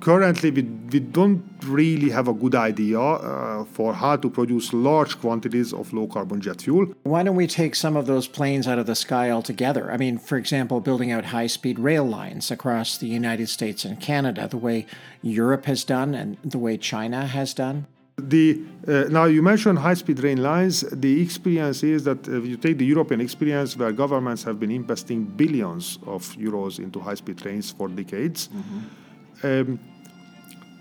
currently 0.01 0.51
we, 0.51 0.63
we 0.63 1.01
don't 1.01 1.45
really 1.65 2.11
have 2.11 2.29
a 2.29 2.33
good 2.33 2.55
idea 2.55 3.01
uh, 3.01 3.65
for 3.65 3.93
how 3.95 4.17
to 4.17 4.31
produce 4.31 4.73
large 4.73 5.21
quantities 5.21 5.73
of 5.73 5.93
low 5.93 6.07
carbon 6.07 6.41
jet 6.41 6.63
fuel. 6.63 6.87
Why 7.03 7.23
don't 7.23 7.37
we 7.37 7.47
take 7.47 7.75
some 7.75 7.97
of 7.97 8.07
those 8.07 8.27
planes 8.27 8.67
out 8.67 8.79
of 8.79 8.87
the 8.87 8.95
sky 8.95 9.31
altogether? 9.31 9.93
I 9.93 9.97
mean, 9.97 10.19
for 10.19 10.37
example, 10.37 10.81
building 10.81 11.13
out 11.13 11.27
high 11.27 11.47
speed 11.47 11.79
rail 11.79 12.05
lines 12.05 12.51
across 12.51 12.99
the 12.99 13.07
United 13.07 13.49
States 13.49 13.85
and 13.85 14.01
Canada, 14.01 14.49
the 14.49 14.57
way 14.57 14.87
Europe 15.23 15.67
has 15.67 15.85
done 15.85 16.15
and 16.15 16.39
the 16.45 16.59
way 16.59 16.77
China 16.77 17.27
has 17.27 17.55
done? 17.55 17.87
The, 18.29 18.63
uh, 18.87 19.05
now 19.09 19.25
you 19.25 19.43
mentioned 19.43 19.79
high-speed 19.79 20.21
rail 20.21 20.39
lines. 20.39 20.81
The 20.93 21.23
experience 21.23 21.83
is 21.83 22.05
that 22.05 22.29
if 22.29 22.45
you 22.47 22.57
take 22.57 22.79
the 22.79 22.85
European 22.85 23.21
experience, 23.21 23.77
where 23.77 23.93
governments 23.93 24.43
have 24.45 24.61
been 24.61 24.71
investing 24.71 25.25
billions 25.25 25.99
of 26.07 26.23
euros 26.37 26.79
into 26.79 27.01
high-speed 27.01 27.39
trains 27.39 27.71
for 27.71 27.89
decades, 27.89 28.49
mm-hmm. 28.49 29.47
um, 29.47 29.81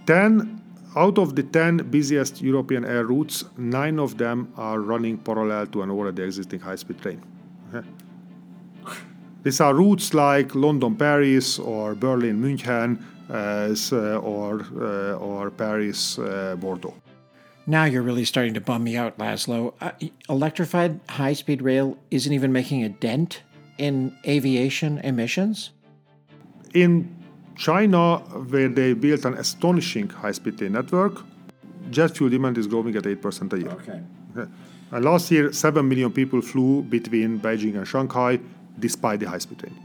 10 0.10 0.60
out 0.96 1.20
of 1.20 1.36
the 1.36 1.44
10 1.44 1.92
busiest 1.92 2.42
European 2.42 2.84
air 2.84 3.06
routes, 3.06 3.46
nine 3.58 4.00
of 4.00 4.18
them 4.18 4.52
are 4.58 4.80
running 4.80 5.20
parallel 5.20 5.68
to 5.68 5.84
an 5.84 5.92
already 5.92 6.24
existing 6.24 6.60
high 6.60 6.76
speed 6.76 7.00
train. 7.00 7.22
These 9.44 9.62
are 9.62 9.76
routes 9.76 10.16
like 10.16 10.56
London 10.56 10.96
Paris 10.96 11.60
or 11.60 11.94
Berlin 11.94 12.42
München 12.42 12.98
uh, 13.30 14.20
or, 14.20 14.62
uh, 14.82 15.14
or 15.14 15.52
Paris 15.52 16.18
uh, 16.18 16.56
Bordeaux. 16.60 16.96
Now 17.68 17.84
you're 17.84 18.02
really 18.02 18.26
starting 18.26 18.56
to 18.56 18.62
bum 18.62 18.84
me 18.84 18.98
out, 18.98 19.16
Laszlo. 19.20 19.76
Uh, 19.80 19.92
electrified 20.28 21.00
high 21.08 21.34
speed 21.34 21.62
rail 21.62 22.00
isn't 22.10 22.34
even 22.34 22.52
making 22.52 22.84
a 22.84 22.90
dent 22.90 23.44
in 23.78 24.18
aviation 24.26 24.98
emissions? 24.98 25.70
In 26.74 27.19
China, 27.60 28.20
where 28.52 28.70
they 28.70 28.94
built 28.94 29.26
an 29.26 29.34
astonishing 29.34 30.08
high-speed 30.08 30.58
train 30.58 30.72
network, 30.72 31.22
jet 31.92 32.16
fuel 32.16 32.30
demand 32.30 32.58
is 32.58 32.68
growing 32.68 32.96
at 32.96 33.04
8% 33.04 33.52
a 33.52 33.60
year. 33.60 33.70
Okay. 33.72 34.02
okay. 34.38 34.50
And 34.92 35.04
last 35.04 35.30
year, 35.30 35.52
7 35.52 35.88
million 35.88 36.10
people 36.10 36.42
flew 36.42 36.84
between 36.84 37.38
Beijing 37.38 37.76
and 37.76 37.86
Shanghai 37.86 38.40
despite 38.80 39.20
the 39.20 39.30
high-speed 39.30 39.60
train. 39.60 39.76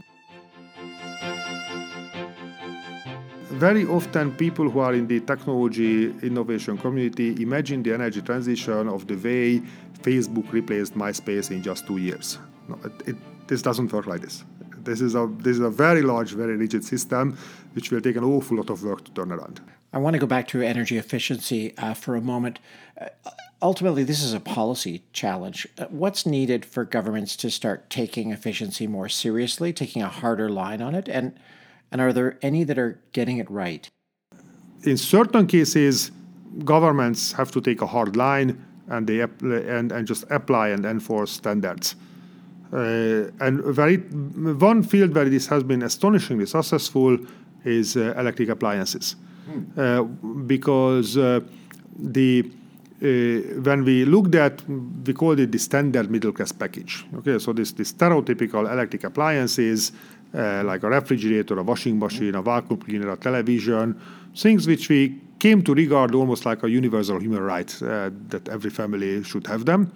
Very 3.59 3.85
often, 3.85 4.31
people 4.31 4.69
who 4.69 4.79
are 4.79 4.93
in 4.93 5.07
the 5.07 5.19
technology 5.19 6.13
innovation 6.21 6.77
community 6.77 7.41
imagine 7.41 7.83
the 7.83 7.93
energy 7.93 8.21
transition 8.21 8.87
of 8.87 9.05
the 9.05 9.15
way 9.15 9.61
Facebook 10.01 10.49
replaced 10.53 10.93
MySpace 10.93 11.51
in 11.51 11.61
just 11.61 11.85
two 11.85 11.97
years. 11.97 12.39
No, 12.69 12.79
it, 12.85 13.09
it, 13.09 13.47
this 13.47 13.61
doesn't 13.61 13.91
work 13.91 14.07
like 14.07 14.21
this. 14.21 14.45
This 14.85 15.01
is 15.01 15.15
a 15.15 15.27
this 15.39 15.57
is 15.57 15.63
a 15.63 15.69
very 15.69 16.01
large, 16.01 16.31
very 16.31 16.55
rigid 16.55 16.85
system, 16.85 17.37
which 17.73 17.91
will 17.91 18.01
take 18.01 18.15
an 18.15 18.23
awful 18.23 18.57
lot 18.57 18.69
of 18.69 18.83
work 18.83 19.03
to 19.05 19.11
turn 19.11 19.31
around. 19.31 19.59
I 19.91 19.97
want 19.97 20.13
to 20.13 20.19
go 20.19 20.27
back 20.27 20.47
to 20.49 20.61
energy 20.61 20.97
efficiency 20.97 21.73
uh, 21.77 21.93
for 21.93 22.15
a 22.15 22.21
moment. 22.21 22.59
Uh, 22.99 23.07
ultimately, 23.61 24.03
this 24.03 24.21
is 24.21 24.33
a 24.33 24.39
policy 24.39 25.03
challenge. 25.13 25.67
Uh, 25.77 25.85
what's 25.89 26.25
needed 26.25 26.65
for 26.65 26.85
governments 26.85 27.35
to 27.37 27.49
start 27.49 27.89
taking 27.89 28.31
efficiency 28.31 28.87
more 28.87 29.09
seriously, 29.09 29.73
taking 29.73 30.01
a 30.01 30.09
harder 30.09 30.49
line 30.49 30.81
on 30.81 30.95
it, 30.95 31.07
and 31.09 31.39
and 31.91 32.01
are 32.01 32.13
there 32.13 32.37
any 32.41 32.63
that 32.63 32.77
are 32.77 32.99
getting 33.11 33.37
it 33.37 33.49
right? 33.49 33.89
In 34.83 34.97
certain 34.97 35.47
cases, 35.47 36.11
governments 36.63 37.31
have 37.33 37.51
to 37.51 37.61
take 37.61 37.81
a 37.81 37.87
hard 37.87 38.15
line 38.15 38.63
and 38.87 39.07
they 39.07 39.21
and, 39.21 39.91
and 39.91 40.07
just 40.07 40.25
apply 40.29 40.69
and 40.69 40.85
enforce 40.85 41.31
standards. 41.31 41.95
Uh, 42.73 43.29
and 43.39 43.63
very 43.63 43.97
one 43.97 44.83
field 44.83 45.13
where 45.13 45.29
this 45.29 45.47
has 45.47 45.63
been 45.63 45.83
astonishingly 45.83 46.45
successful 46.45 47.17
is 47.63 47.95
uh, 47.95 48.13
electric 48.17 48.49
appliances, 48.49 49.15
hmm. 49.45 49.79
uh, 49.79 50.03
because 50.45 51.17
uh, 51.17 51.39
the 51.97 52.43
uh, 53.01 53.61
when 53.61 53.83
we 53.83 54.05
looked 54.05 54.35
at 54.35 54.61
we 54.67 55.13
called 55.13 55.39
it 55.39 55.51
the 55.51 55.59
standard 55.59 56.09
middle 56.09 56.31
class 56.31 56.51
package. 56.51 57.05
Okay, 57.15 57.39
so 57.39 57.53
this 57.53 57.71
the 57.73 57.83
stereotypical 57.83 58.71
electric 58.71 59.03
appliances 59.03 59.91
uh, 60.33 60.63
like 60.65 60.83
a 60.83 60.89
refrigerator, 60.89 61.57
a 61.59 61.63
washing 61.63 61.97
machine, 61.97 62.35
a 62.35 62.41
vacuum 62.41 62.79
cleaner, 62.79 63.09
a 63.09 63.17
television, 63.17 63.99
things 64.35 64.67
which 64.67 64.89
we 64.89 65.17
came 65.39 65.61
to 65.63 65.73
regard 65.73 66.15
almost 66.15 66.45
like 66.45 66.63
a 66.63 66.69
universal 66.69 67.19
human 67.19 67.41
right 67.41 67.81
uh, 67.81 68.09
that 68.29 68.47
every 68.49 68.69
family 68.69 69.23
should 69.23 69.47
have 69.47 69.65
them. 69.65 69.91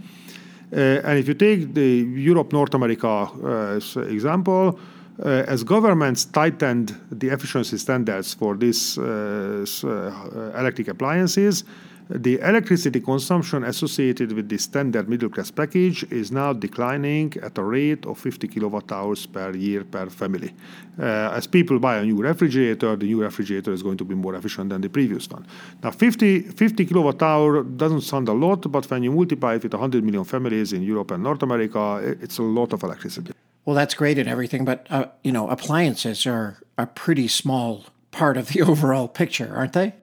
Uh, 0.72 1.02
and 1.04 1.18
if 1.18 1.28
you 1.28 1.34
take 1.34 1.74
the 1.74 2.06
Europe 2.16 2.54
North 2.54 2.74
America 2.74 3.08
uh, 3.08 3.80
example, 4.08 4.80
uh, 5.24 5.44
as 5.48 5.64
governments 5.64 6.26
tightened 6.26 6.96
the 7.12 7.30
efficiency 7.30 7.78
standards 7.78 8.34
for 8.34 8.56
these 8.56 8.98
electric 8.98 10.88
appliances, 10.88 11.64
the 12.10 12.40
electricity 12.40 13.02
consumption 13.02 13.64
associated 13.64 14.32
with 14.32 14.50
the 14.50 14.58
standard 14.58 15.08
middle 15.08 15.30
class 15.30 15.52
package 15.52 16.04
is 16.12 16.32
now 16.32 16.52
declining 16.52 17.32
at 17.44 17.56
a 17.60 17.64
rate 17.64 18.04
of 18.08 18.18
50 18.18 18.48
kilowatt 18.48 18.92
hours 18.92 19.28
per 19.28 19.52
year 19.56 19.84
per 19.84 20.10
family. 20.10 20.52
Uh, 20.98 21.32
as 21.36 21.46
people 21.46 21.78
buy 21.78 21.98
a 21.98 22.04
new 22.04 22.18
refrigerator, 22.18 22.96
the 22.96 23.06
new 23.06 23.22
refrigerator 23.22 23.72
is 23.72 23.84
going 23.84 23.98
to 23.98 24.04
be 24.04 24.16
more 24.16 24.34
efficient 24.34 24.70
than 24.70 24.82
the 24.82 24.90
previous 24.90 25.30
one. 25.30 25.46
Now, 25.84 25.92
50, 25.92 26.42
50 26.42 26.86
kilowatt 26.86 27.22
hour 27.22 27.62
doesn't 27.62 28.02
sound 28.02 28.28
a 28.28 28.34
lot, 28.34 28.72
but 28.72 28.90
when 28.90 29.04
you 29.04 29.12
multiply 29.12 29.56
it 29.56 29.64
with 29.64 29.74
100 29.74 30.04
million 30.04 30.24
families 30.24 30.74
in 30.74 30.82
Europe 30.82 31.12
and 31.12 31.22
North 31.22 31.44
America, 31.44 31.98
it's 32.22 32.40
a 32.40 32.44
lot 32.44 32.74
of 32.74 32.82
electricity. 32.82 33.34
Well, 33.66 33.76
that's 33.76 33.94
great 33.94 34.18
and 34.18 34.28
everything, 34.28 34.66
but 34.66 34.88
uh, 34.90 35.06
you 35.24 35.32
know, 35.32 35.48
appliances 35.48 36.26
are 36.26 36.58
a 36.76 36.88
pretty 36.88 37.28
small 37.28 37.86
part 38.10 38.36
of 38.36 38.48
the 38.48 38.62
overall 38.72 39.08
picture, 39.08 39.54
aren't 39.56 39.74
they? 39.74 39.94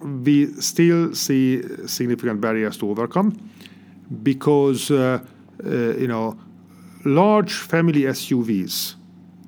We 0.00 0.52
still 0.60 1.14
see 1.14 1.62
significant 1.86 2.40
barriers 2.40 2.76
to 2.78 2.90
overcome 2.90 3.36
because 4.22 4.90
uh, 4.90 5.18
uh, 5.64 5.68
you 5.68 6.06
know 6.06 6.38
large 7.04 7.54
family 7.54 8.02
SUVs 8.02 8.96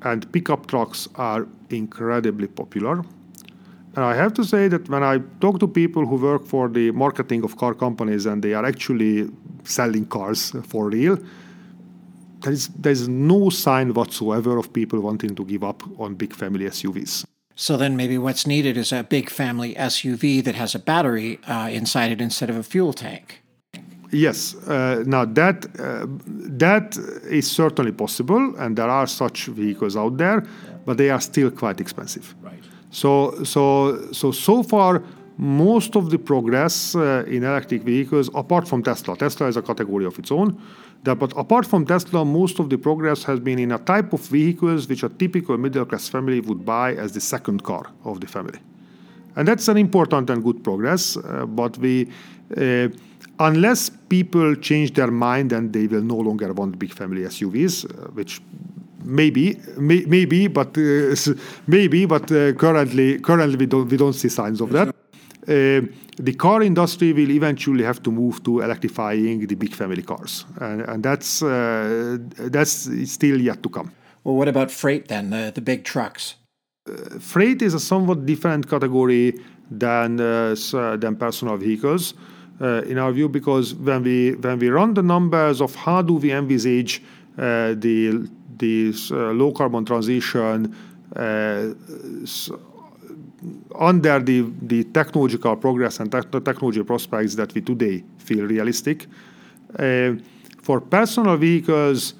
and 0.02 0.30
pickup 0.32 0.66
trucks 0.66 1.08
are 1.16 1.46
incredibly 1.70 2.46
popular. 2.46 3.02
And 3.96 4.04
I 4.04 4.14
have 4.14 4.32
to 4.34 4.44
say 4.44 4.68
that 4.68 4.88
when 4.88 5.02
I 5.02 5.18
talk 5.40 5.58
to 5.60 5.66
people 5.66 6.06
who 6.06 6.16
work 6.16 6.46
for 6.46 6.68
the 6.68 6.92
marketing 6.92 7.42
of 7.42 7.56
car 7.56 7.74
companies 7.74 8.26
and 8.26 8.42
they 8.42 8.54
are 8.54 8.64
actually 8.64 9.28
selling 9.64 10.06
cars 10.06 10.52
for 10.62 10.88
real, 10.88 11.18
there 12.42 12.52
is, 12.52 12.68
there 12.68 12.92
is 12.92 13.08
no 13.08 13.50
sign 13.50 13.92
whatsoever 13.92 14.56
of 14.56 14.72
people 14.72 15.00
wanting 15.00 15.34
to 15.34 15.44
give 15.44 15.64
up 15.64 15.82
on 15.98 16.14
big 16.14 16.32
family 16.32 16.66
SUVs. 16.66 17.24
So 17.60 17.76
then 17.76 17.96
maybe 17.96 18.18
what's 18.18 18.46
needed 18.46 18.76
is 18.76 18.92
a 18.92 19.02
big 19.02 19.30
family 19.30 19.74
SUV 19.74 20.44
that 20.44 20.54
has 20.54 20.76
a 20.76 20.78
battery 20.78 21.40
uh, 21.48 21.68
inside 21.72 22.12
it 22.12 22.20
instead 22.20 22.50
of 22.50 22.56
a 22.56 22.62
fuel 22.62 22.92
tank. 22.92 23.42
Yes. 24.12 24.54
Uh, 24.54 25.02
now 25.04 25.24
that 25.24 25.66
uh, 25.80 26.06
that 26.58 26.96
is 27.28 27.50
certainly 27.50 27.90
possible, 27.90 28.54
and 28.58 28.76
there 28.76 28.88
are 28.88 29.08
such 29.08 29.46
vehicles 29.46 29.96
out 29.96 30.16
there, 30.18 30.44
yeah. 30.44 30.76
but 30.86 30.98
they 30.98 31.10
are 31.10 31.20
still 31.20 31.50
quite 31.50 31.80
expensive. 31.80 32.32
Right. 32.40 32.62
So 32.90 33.42
so 33.42 34.12
so 34.12 34.30
so 34.30 34.62
far, 34.62 35.02
most 35.36 35.96
of 35.96 36.10
the 36.10 36.18
progress 36.18 36.94
uh, 36.94 37.24
in 37.26 37.42
electric 37.42 37.82
vehicles, 37.82 38.30
apart 38.34 38.68
from 38.68 38.84
Tesla, 38.84 39.16
Tesla 39.16 39.48
is 39.48 39.56
a 39.56 39.62
category 39.62 40.06
of 40.06 40.16
its 40.18 40.30
own. 40.30 40.56
That, 41.04 41.18
but 41.18 41.32
apart 41.36 41.66
from 41.66 41.86
Tesla, 41.86 42.24
most 42.24 42.58
of 42.58 42.70
the 42.70 42.76
progress 42.76 43.22
has 43.24 43.40
been 43.40 43.58
in 43.58 43.72
a 43.72 43.78
type 43.78 44.12
of 44.12 44.20
vehicles 44.20 44.88
which 44.88 45.02
a 45.02 45.08
typical 45.08 45.56
middle 45.56 45.84
class 45.84 46.08
family 46.08 46.40
would 46.40 46.64
buy 46.64 46.94
as 46.94 47.12
the 47.12 47.20
second 47.20 47.62
car 47.62 47.86
of 48.04 48.20
the 48.20 48.26
family. 48.26 48.58
And 49.36 49.46
that's 49.46 49.68
an 49.68 49.76
important 49.76 50.30
and 50.30 50.42
good 50.42 50.64
progress, 50.64 51.16
uh, 51.16 51.46
but 51.46 51.78
we, 51.78 52.08
uh, 52.56 52.88
unless 53.38 53.90
people 54.08 54.56
change 54.56 54.94
their 54.94 55.10
mind 55.12 55.52
and 55.52 55.72
they 55.72 55.86
will 55.86 56.02
no 56.02 56.16
longer 56.16 56.52
want 56.52 56.78
big 56.78 56.92
family 56.92 57.22
SUVs, 57.22 57.84
uh, 57.84 58.10
which 58.10 58.40
maybe, 59.04 59.56
may, 59.76 60.04
maybe, 60.06 60.48
but 60.48 60.76
uh, 60.76 61.14
maybe, 61.68 62.04
but 62.06 62.30
uh, 62.32 62.52
currently, 62.54 63.20
currently 63.20 63.56
we 63.56 63.66
don't 63.66 63.88
we 63.88 63.96
don't 63.96 64.14
see 64.14 64.28
signs 64.28 64.60
of 64.60 64.70
that. 64.72 64.94
Uh, 66.18 66.24
the 66.24 66.34
car 66.34 66.62
industry 66.62 67.12
will 67.12 67.30
eventually 67.30 67.84
have 67.84 68.02
to 68.02 68.10
move 68.10 68.42
to 68.42 68.60
electrifying 68.60 69.46
the 69.46 69.54
big 69.54 69.74
family 69.74 70.02
cars, 70.02 70.44
and, 70.60 70.82
and 70.82 71.02
that's 71.02 71.42
uh, 71.42 72.18
that's 72.50 72.88
still 73.04 73.40
yet 73.40 73.62
to 73.62 73.68
come. 73.68 73.90
Well, 74.24 74.36
what 74.36 74.48
about 74.48 74.70
freight 74.70 75.08
then? 75.08 75.30
The 75.30 75.52
the 75.54 75.60
big 75.60 75.84
trucks. 75.84 76.34
Uh, 76.88 77.18
freight 77.20 77.62
is 77.62 77.74
a 77.74 77.80
somewhat 77.80 78.26
different 78.26 78.68
category 78.68 79.34
than 79.70 80.20
uh, 80.20 80.54
than 81.00 81.16
personal 81.16 81.56
vehicles, 81.56 82.14
uh, 82.60 82.82
in 82.86 82.98
our 82.98 83.12
view, 83.12 83.28
because 83.28 83.74
when 83.74 84.02
we 84.02 84.32
when 84.32 84.58
we 84.58 84.68
run 84.68 84.94
the 84.94 85.02
numbers 85.02 85.60
of 85.60 85.74
how 85.74 86.02
do 86.02 86.14
we 86.14 86.32
envisage 86.32 87.02
uh, 87.38 87.74
the 87.76 88.28
the 88.58 88.92
low 89.34 89.52
carbon 89.52 89.84
transition 89.84 90.74
under 93.74 94.18
the, 94.20 94.50
the 94.62 94.84
technological 94.84 95.56
progress 95.56 96.00
and 96.00 96.10
te- 96.10 96.40
technology 96.40 96.82
prospects 96.82 97.34
that 97.36 97.54
we 97.54 97.60
today 97.60 98.04
feel 98.18 98.44
realistic. 98.46 99.06
Uh, 99.78 100.12
for 100.62 100.80
personal 100.80 101.36
vehicles, 101.36 102.14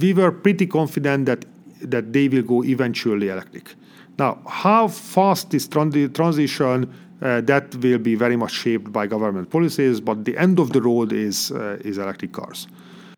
we 0.00 0.14
were 0.14 0.32
pretty 0.32 0.66
confident 0.66 1.26
that 1.26 1.44
that 1.90 2.12
they 2.12 2.28
will 2.28 2.42
go 2.42 2.64
eventually 2.64 3.28
electric. 3.28 3.74
Now, 4.18 4.40
how 4.46 4.88
fast 4.88 5.50
this 5.50 5.68
transition 5.68 6.92
uh, 7.20 7.40
that 7.42 7.74
will 7.76 7.98
be 7.98 8.14
very 8.14 8.36
much 8.36 8.52
shaped 8.52 8.92
by 8.92 9.06
government 9.06 9.50
policies, 9.50 10.00
but 10.00 10.24
the 10.24 10.36
end 10.36 10.58
of 10.58 10.72
the 10.72 10.80
road 10.80 11.12
is 11.12 11.50
uh, 11.52 11.78
is 11.84 11.98
electric 11.98 12.32
cars. 12.32 12.68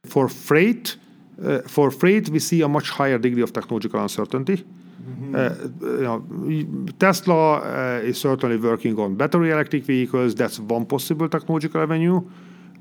For 0.04 0.28
freight, 0.28 0.96
uh, 1.44 1.60
for 1.66 1.90
freight, 1.90 2.28
we 2.28 2.38
see 2.38 2.62
a 2.62 2.68
much 2.68 2.90
higher 2.90 3.18
degree 3.18 3.42
of 3.42 3.52
technological 3.52 4.00
uncertainty. 4.00 4.64
Mm-hmm. 5.02 5.34
Uh, 5.34 5.88
you 5.96 6.02
know, 6.02 6.92
Tesla 6.98 7.58
uh, 7.58 8.00
is 8.00 8.20
certainly 8.20 8.56
working 8.56 8.98
on 8.98 9.14
battery 9.14 9.50
electric 9.50 9.84
vehicles. 9.84 10.34
That's 10.34 10.58
one 10.58 10.86
possible 10.86 11.28
technological 11.28 11.82
avenue. 11.82 12.22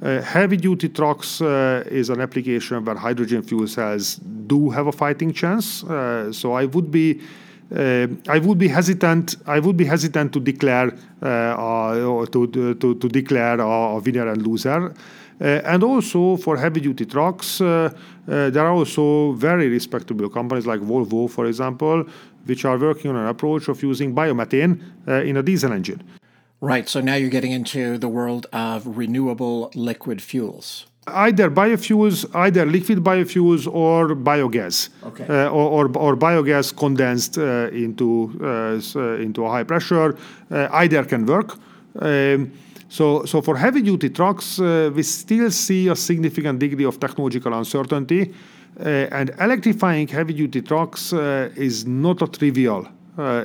Uh, 0.02 0.22
heavy 0.22 0.58
duty 0.58 0.90
trucks 0.90 1.42
uh, 1.42 1.84
is 1.88 2.10
an 2.10 2.20
application 2.20 2.84
where 2.84 2.96
hydrogen 2.96 3.42
fuel 3.42 3.68
cells 3.68 4.16
do 4.48 4.70
have 4.70 4.88
a 4.88 4.92
fighting 4.92 5.32
chance. 5.32 5.84
Uh, 5.84 6.32
so 6.32 6.54
I 6.54 6.66
would 6.66 6.92
be. 6.92 7.22
Uh, 7.76 8.06
I 8.30 8.38
would 8.38 8.60
be 8.60 8.68
hesitant. 8.68 9.38
I 9.48 9.60
would 9.60 9.76
be 9.76 9.86
hesitant 9.86 10.32
to 10.34 10.40
declare 10.40 10.92
to, 11.22 12.28
to, 12.32 12.76
to 12.76 13.10
declare 13.10 13.60
a 13.60 13.98
winner 13.98 14.28
and 14.28 14.46
loser. 14.46 14.94
Uh, 15.42 15.62
and 15.66 15.84
also 15.84 16.38
for 16.38 16.58
heavy 16.58 16.80
duty 16.80 17.06
trucks, 17.06 17.60
uh, 17.60 17.90
uh, 18.28 18.50
there 18.50 18.66
are 18.66 18.72
also 18.72 19.34
very 19.34 19.68
respectable 19.68 20.30
companies 20.30 20.66
like 20.66 20.80
Volvo, 20.80 21.30
for 21.30 21.46
example, 21.46 22.06
which 22.46 22.64
are 22.64 22.78
working 22.78 23.12
on 23.12 23.18
an 23.18 23.28
approach 23.28 23.68
of 23.68 23.82
using 23.84 24.16
biomethane 24.16 24.80
in 25.26 25.38
a 25.38 25.44
diesel 25.44 25.74
engine. 25.74 26.02
Right. 26.62 26.88
So 26.88 27.02
now 27.02 27.16
you're 27.16 27.30
getting 27.30 27.52
into 27.52 27.98
the 27.98 28.08
world 28.08 28.48
of 28.54 28.98
renewable 28.98 29.72
liquid 29.76 30.22
fuels 30.22 30.86
either 31.08 31.52
biofuels, 31.52 32.26
either 32.34 32.66
liquid 32.66 33.04
biofuels 33.04 33.72
or 33.72 34.16
biogas, 34.16 34.90
okay. 35.04 35.26
uh, 35.26 35.50
or, 35.50 35.86
or, 35.86 35.98
or, 35.98 36.18
biogas 36.18 36.76
condensed 36.76 37.38
uh, 37.38 37.70
into 37.72 38.32
uh, 38.42 39.22
into 39.22 39.46
a 39.46 39.50
high 39.50 39.64
pressure. 39.64 40.18
either 40.50 41.04
can 41.06 41.26
work. 41.28 41.58
Um, 42.00 42.52
so, 42.96 43.26
so 43.26 43.42
for 43.42 43.58
heavy 43.58 43.82
duty 43.82 44.10
trucks, 44.10 44.58
uh, 44.58 44.90
we 44.96 45.04
still 45.04 45.52
see 45.52 45.90
a 45.90 45.96
significant 45.98 46.60
degree 46.60 46.86
of 46.86 46.98
technological 46.98 47.54
uncertainty. 47.54 48.34
Uh, 48.80 49.08
and 49.12 49.32
electrifying 49.42 50.08
heavy 50.08 50.34
duty 50.34 50.62
trucks 50.62 51.12
uh, 51.12 51.50
is 51.58 51.86
not 51.86 52.22
a 52.22 52.28
trivial 52.28 52.88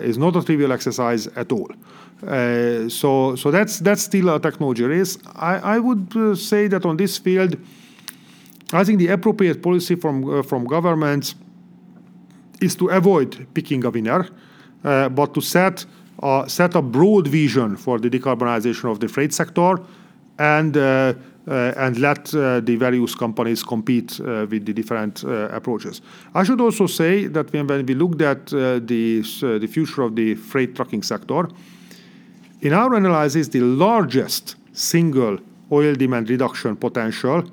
is 0.02 0.18
not 0.18 0.34
a 0.34 0.42
trivial 0.42 0.72
exercise 0.72 1.28
at 1.36 1.52
all. 1.52 1.68
So, 2.88 3.36
so 3.36 3.50
that's 3.52 3.78
that's 3.78 4.02
still 4.02 4.28
a 4.34 4.40
technology 4.40 4.82
race. 4.84 5.16
I, 5.36 5.76
I 5.76 5.78
would 5.78 6.36
say 6.36 6.66
that 6.66 6.84
on 6.84 6.96
this 6.96 7.18
field, 7.18 7.56
I 8.72 8.82
think 8.82 8.98
the 8.98 9.08
appropriate 9.08 9.62
policy 9.62 9.94
from 9.94 10.42
from 10.42 10.64
governments 10.64 11.36
is 12.60 12.74
to 12.76 12.88
avoid 12.88 13.46
picking 13.54 13.84
a 13.84 13.90
winner, 13.90 14.26
but 14.82 15.34
to 15.34 15.40
set 15.40 15.86
uh, 16.22 16.46
set 16.46 16.74
a 16.74 16.82
broad 16.82 17.26
vision 17.26 17.76
for 17.76 17.98
the 17.98 18.10
decarbonization 18.10 18.90
of 18.90 19.00
the 19.00 19.08
freight 19.08 19.32
sector 19.32 19.78
and 20.38 20.76
uh, 20.76 21.14
uh, 21.48 21.72
and 21.76 21.98
let 21.98 22.34
uh, 22.34 22.60
the 22.60 22.76
various 22.76 23.14
companies 23.14 23.62
compete 23.62 24.20
uh, 24.20 24.46
with 24.50 24.66
the 24.66 24.72
different 24.72 25.24
approaches. 25.24 26.02
I 26.34 26.44
should 26.44 26.60
also 26.60 26.86
say 26.86 27.28
that 27.28 27.50
when, 27.52 27.66
when 27.66 27.86
we 27.86 27.94
looked 27.94 28.20
at 28.20 28.46
the, 28.46 29.58
the 29.60 29.66
future 29.66 30.02
of 30.02 30.14
the 30.14 30.34
freight 30.34 30.76
trucking 30.76 31.02
sector, 31.02 31.48
in 32.60 32.74
our 32.74 32.94
analysis, 32.94 33.48
the 33.48 33.62
largest 33.62 34.56
single 34.72 35.38
oil 35.72 35.94
demand 35.94 36.28
reduction 36.28 36.76
potential 36.76 37.50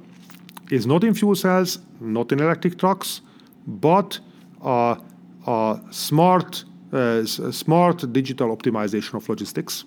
is 0.70 0.86
not 0.86 1.04
in 1.06 1.14
fuel 1.14 1.36
cells, 1.36 1.80
not 2.02 2.32
in 2.34 2.42
electric 2.42 2.78
trucks, 2.78 3.22
but 3.66 4.20
smart, 4.60 5.00
uh, 5.46 6.70
Uh, 6.92 7.26
smart 7.26 8.14
digital 8.14 8.56
optimization 8.56 9.16
of 9.16 9.28
logistics. 9.28 9.84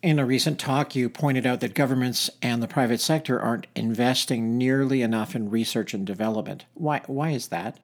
In 0.00 0.20
a 0.20 0.24
recent 0.24 0.60
talk, 0.60 0.94
you 0.94 1.08
pointed 1.08 1.44
out 1.44 1.58
that 1.58 1.74
governments 1.74 2.30
and 2.40 2.62
the 2.62 2.68
private 2.68 3.00
sector 3.00 3.40
aren't 3.40 3.66
investing 3.74 4.56
nearly 4.56 5.02
enough 5.02 5.34
in 5.34 5.50
research 5.50 5.94
and 5.94 6.06
development. 6.06 6.66
Why, 6.74 7.00
why 7.08 7.30
is 7.30 7.48
that? 7.48 7.80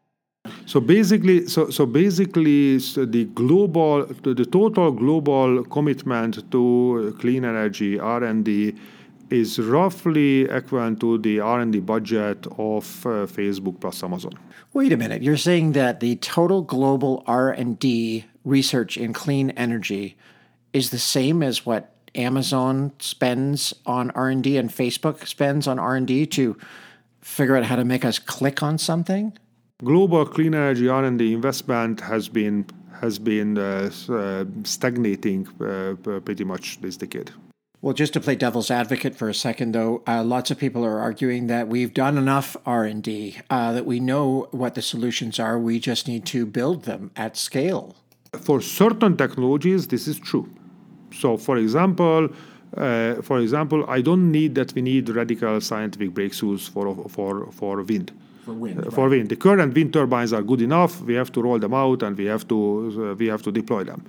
So 0.66 0.78
basically, 0.78 1.48
so, 1.48 1.70
so 1.70 1.86
basically, 1.86 2.78
so 2.78 3.04
the 3.04 3.24
global, 3.24 4.06
the 4.22 4.44
total 4.44 4.92
global 4.92 5.64
commitment 5.64 6.50
to 6.52 7.12
uh, 7.16 7.20
clean 7.20 7.44
energy 7.44 7.98
R 7.98 8.22
and 8.22 8.44
D 8.44 8.76
is 9.34 9.58
roughly 9.58 10.42
equivalent 10.42 11.00
to 11.00 11.18
the 11.18 11.40
R&D 11.40 11.80
budget 11.80 12.46
of 12.58 13.06
uh, 13.06 13.26
Facebook 13.26 13.80
plus 13.80 14.02
Amazon. 14.02 14.32
Wait 14.72 14.92
a 14.92 14.96
minute. 14.96 15.22
You're 15.22 15.36
saying 15.36 15.72
that 15.72 16.00
the 16.00 16.16
total 16.16 16.62
global 16.62 17.22
R&D 17.26 18.24
research 18.44 18.96
in 18.96 19.12
clean 19.12 19.50
energy 19.50 20.16
is 20.72 20.90
the 20.90 20.98
same 20.98 21.42
as 21.42 21.66
what 21.66 21.94
Amazon 22.14 22.92
spends 22.98 23.74
on 23.86 24.10
R&D 24.12 24.56
and 24.56 24.70
Facebook 24.70 25.26
spends 25.26 25.66
on 25.66 25.78
R&D 25.78 26.26
to 26.26 26.56
figure 27.20 27.56
out 27.56 27.64
how 27.64 27.76
to 27.76 27.84
make 27.84 28.04
us 28.04 28.18
click 28.18 28.62
on 28.62 28.78
something? 28.78 29.36
Global 29.82 30.24
clean 30.24 30.54
energy 30.54 30.88
R&D 30.88 31.32
investment 31.32 32.00
has 32.00 32.28
been 32.28 32.66
has 33.00 33.18
been 33.18 33.58
uh, 33.58 33.90
uh, 34.08 34.44
stagnating 34.62 35.46
uh, 35.60 36.20
pretty 36.20 36.44
much 36.44 36.80
this 36.80 36.96
decade. 36.96 37.30
Well, 37.84 37.92
just 37.92 38.14
to 38.14 38.20
play 38.20 38.34
devil's 38.34 38.70
advocate 38.70 39.14
for 39.14 39.28
a 39.28 39.34
second, 39.34 39.72
though, 39.72 40.02
uh, 40.06 40.24
lots 40.24 40.50
of 40.50 40.56
people 40.56 40.86
are 40.86 41.00
arguing 41.00 41.48
that 41.48 41.68
we've 41.68 41.92
done 41.92 42.16
enough 42.16 42.56
R 42.64 42.84
and 42.84 43.02
D, 43.02 43.36
uh, 43.50 43.74
that 43.74 43.84
we 43.84 44.00
know 44.00 44.48
what 44.52 44.74
the 44.74 44.80
solutions 44.80 45.38
are. 45.38 45.58
We 45.58 45.78
just 45.78 46.08
need 46.08 46.24
to 46.34 46.46
build 46.46 46.84
them 46.84 47.10
at 47.14 47.36
scale. 47.36 47.94
For 48.40 48.62
certain 48.62 49.18
technologies, 49.18 49.88
this 49.88 50.08
is 50.08 50.18
true. 50.18 50.48
So, 51.12 51.36
for 51.36 51.58
example, 51.58 52.30
uh, 52.74 53.16
for 53.20 53.38
example, 53.38 53.84
I 53.86 54.00
don't 54.00 54.32
need 54.32 54.54
that 54.54 54.72
we 54.74 54.80
need 54.80 55.10
radical 55.10 55.60
scientific 55.60 56.12
breakthroughs 56.14 56.66
for 56.70 56.86
for 57.10 57.52
for 57.52 57.82
wind. 57.82 58.12
For 58.46 58.54
wind, 58.54 58.78
uh, 58.78 58.84
right. 58.84 58.94
for 58.94 59.10
wind, 59.10 59.28
the 59.28 59.36
current 59.36 59.74
wind 59.74 59.92
turbines 59.92 60.32
are 60.32 60.42
good 60.42 60.62
enough. 60.62 61.02
We 61.02 61.16
have 61.16 61.30
to 61.32 61.42
roll 61.42 61.58
them 61.58 61.74
out 61.74 62.02
and 62.02 62.16
we 62.16 62.24
have 62.24 62.48
to 62.48 62.56
uh, 63.10 63.14
we 63.14 63.26
have 63.26 63.42
to 63.42 63.52
deploy 63.52 63.84
them. 63.84 64.00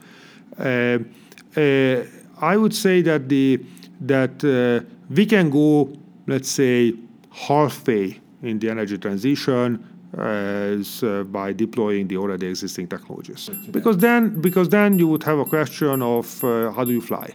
Uh, 2.41 2.45
uh, 2.45 2.45
I 2.45 2.57
would 2.57 2.73
say 2.73 3.01
that 3.01 3.29
the 3.29 3.59
that 4.01 4.43
uh, 4.43 4.85
we 5.09 5.25
can 5.25 5.49
go, 5.49 5.91
let's 6.27 6.49
say, 6.49 6.93
halfway 7.31 8.19
in 8.43 8.59
the 8.59 8.69
energy 8.69 8.97
transition 8.97 9.83
as 10.17 11.03
uh, 11.03 11.23
by 11.23 11.53
deploying 11.53 12.07
the 12.07 12.17
already 12.17 12.47
existing 12.47 12.87
technologies. 12.87 13.49
Because 13.71 13.97
then, 13.97 14.39
because 14.41 14.69
then 14.69 14.97
you 14.99 15.07
would 15.07 15.23
have 15.23 15.39
a 15.39 15.45
question 15.45 16.01
of 16.01 16.43
uh, 16.43 16.71
how 16.71 16.83
do 16.85 16.93
you 16.93 17.01
fly. 17.01 17.33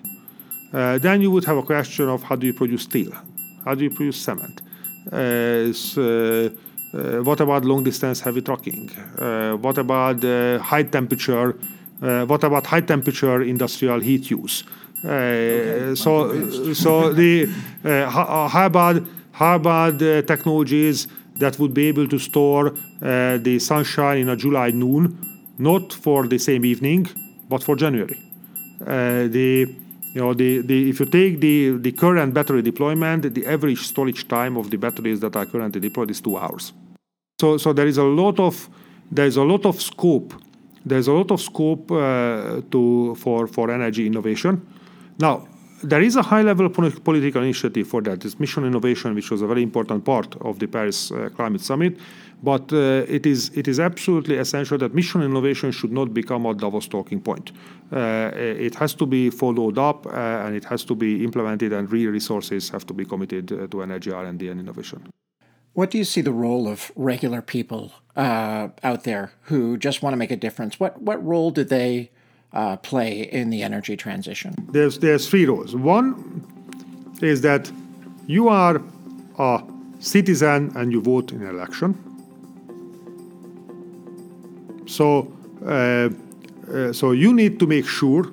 Uh, 0.73 0.99
then 0.99 1.21
you 1.21 1.31
would 1.31 1.45
have 1.45 1.57
a 1.57 1.63
question 1.63 2.09
of 2.09 2.23
how 2.23 2.37
do 2.37 2.47
you 2.47 2.55
produce 2.55 2.83
steel, 2.83 3.13
how 3.65 3.75
do 3.75 3.85
you 3.85 3.91
produce 3.91 4.17
cement. 4.17 4.63
So, 5.75 6.51
uh, 6.93 7.23
what 7.23 7.41
about 7.41 7.65
long 7.65 7.85
distance 7.85 8.21
heavy 8.21 8.43
trucking? 8.43 8.91
Uh, 9.19 9.57
what 9.57 9.79
about 9.79 10.23
high 10.63 10.83
temperature? 10.83 11.57
what 12.01 12.43
about 12.45 12.67
high 12.67 12.81
temperature 12.81 13.43
industrial 13.43 14.01
heat 14.01 14.31
use? 14.31 14.65
Okay, 15.05 15.95
so, 15.95 16.75
so 16.75 17.13
the 17.13 17.47
how 17.85 18.67
about 18.67 19.03
how 19.33 19.57
about 19.57 19.99
technologies 19.99 21.07
that 21.37 21.59
would 21.59 21.73
be 21.73 21.87
able 21.87 22.07
to 22.07 22.19
store 22.19 22.69
uh, 23.03 23.39
the 23.39 23.59
sunshine 23.59 24.19
in 24.19 24.29
a 24.29 24.37
July 24.37 24.71
noon, 24.71 25.19
not 25.59 25.93
for 25.93 26.27
the 26.27 26.39
same 26.39 26.65
evening, 26.65 27.09
but 27.49 27.63
for 27.63 27.77
January. 27.77 28.21
Uh, 28.83 29.27
the 29.29 29.67
you 30.13 30.21
know 30.21 30.35
the, 30.35 30.61
the 30.63 30.91
if 30.91 31.01
you 31.01 31.07
take 31.07 31.41
the, 31.41 31.79
the 31.79 31.93
current 31.93 32.35
battery 32.35 32.63
deployment, 32.63 33.35
the 33.35 33.47
average 33.47 33.87
storage 33.87 34.29
time 34.29 34.57
of 34.57 34.71
the 34.71 34.77
batteries 34.77 35.21
that 35.21 35.35
are 35.37 35.47
currently 35.47 35.81
deployed 35.81 36.11
is 36.11 36.21
two 36.21 36.37
hours. 36.37 36.73
So 37.41 37.57
so 37.57 37.73
there 37.73 37.87
is 37.87 37.97
a 37.97 38.05
lot 38.05 38.39
of 38.39 38.69
there 39.11 39.27
is 39.27 39.37
a 39.37 39.45
lot 39.45 39.65
of 39.65 39.81
scope. 39.81 40.35
There's 40.85 41.09
a 41.09 41.13
lot 41.13 41.31
of 41.31 41.41
scope 41.41 41.91
uh, 41.91 42.61
to 42.71 43.15
for 43.17 43.47
for 43.47 43.71
energy 43.71 44.07
innovation. 44.07 44.67
Now 45.21 45.47
there 45.83 46.03
is 46.03 46.17
a 46.17 46.23
high 46.23 46.43
level 46.43 46.69
political 46.69 47.43
initiative 47.43 47.87
for 47.89 48.03
that. 48.03 48.25
It's 48.25 48.39
mission 48.39 48.65
innovation, 48.65 49.15
which 49.15 49.31
was 49.31 49.43
a 49.43 49.47
very 49.47 49.63
important 49.63 50.05
part 50.05 50.37
of 50.43 50.59
the 50.59 50.67
Paris 50.67 51.11
uh, 51.11 51.31
Climate 51.35 51.61
Summit. 51.63 51.97
But 52.43 52.73
uh, 52.73 53.05
it 53.07 53.27
is 53.27 53.51
it 53.55 53.69
is 53.69 53.79
absolutely 53.79 54.37
essential 54.37 54.79
that 54.79 54.95
mission 54.95 55.23
innovation 55.23 55.73
should 55.73 55.93
not 55.93 56.15
become 56.15 56.47
a 56.47 56.55
Davos 56.55 56.89
talking 56.89 57.21
point. 57.21 57.53
Uh, 57.93 58.31
it 58.35 58.75
has 58.77 58.95
to 58.95 59.07
be 59.07 59.31
followed 59.31 59.79
up 59.79 60.07
uh, 60.07 60.11
and 60.45 60.57
it 60.57 60.65
has 60.65 60.85
to 60.85 60.95
be 60.95 61.23
implemented, 61.23 61.73
and 61.73 61.93
real 61.93 62.11
resources 62.11 62.71
have 62.71 62.87
to 62.87 62.95
be 62.95 63.05
committed 63.05 63.53
uh, 63.53 63.67
to 63.67 63.83
energy 63.83 64.11
R 64.11 64.25
and 64.25 64.39
D 64.39 64.49
and 64.49 64.59
innovation. 64.59 65.07
What 65.75 65.91
do 65.91 65.99
you 65.99 66.05
see 66.05 66.23
the 66.23 66.33
role 66.33 66.67
of 66.67 66.91
regular 66.97 67.43
people 67.43 67.93
uh, 68.17 68.69
out 68.83 69.05
there 69.05 69.33
who 69.43 69.77
just 69.77 70.03
want 70.03 70.15
to 70.15 70.17
make 70.17 70.31
a 70.31 70.37
difference? 70.37 70.81
What 70.81 71.01
what 71.03 71.25
role 71.25 71.51
do 71.51 71.63
they 71.63 72.11
uh, 72.53 72.77
play 72.77 73.23
in 73.23 73.51
the 73.51 73.63
energy 73.63 73.97
transition? 73.97 74.55
There's, 74.71 74.99
there's 74.99 75.29
three 75.29 75.47
roles. 75.47 75.75
One 75.75 76.45
is 77.23 77.41
that 77.43 77.71
you 78.27 78.49
are 78.49 78.83
a 79.39 79.63
citizen 79.99 80.73
and 80.77 80.93
you 80.93 81.01
vote 81.01 81.33
in 81.33 81.43
an 81.43 81.51
election. 81.51 81.95
So, 84.87 85.33
uh, 85.65 86.09
uh, 86.73 86.93
so 86.93 87.13
you 87.13 87.33
need 87.33 87.59
to 87.61 87.67
make 87.67 87.87
sure 87.87 88.31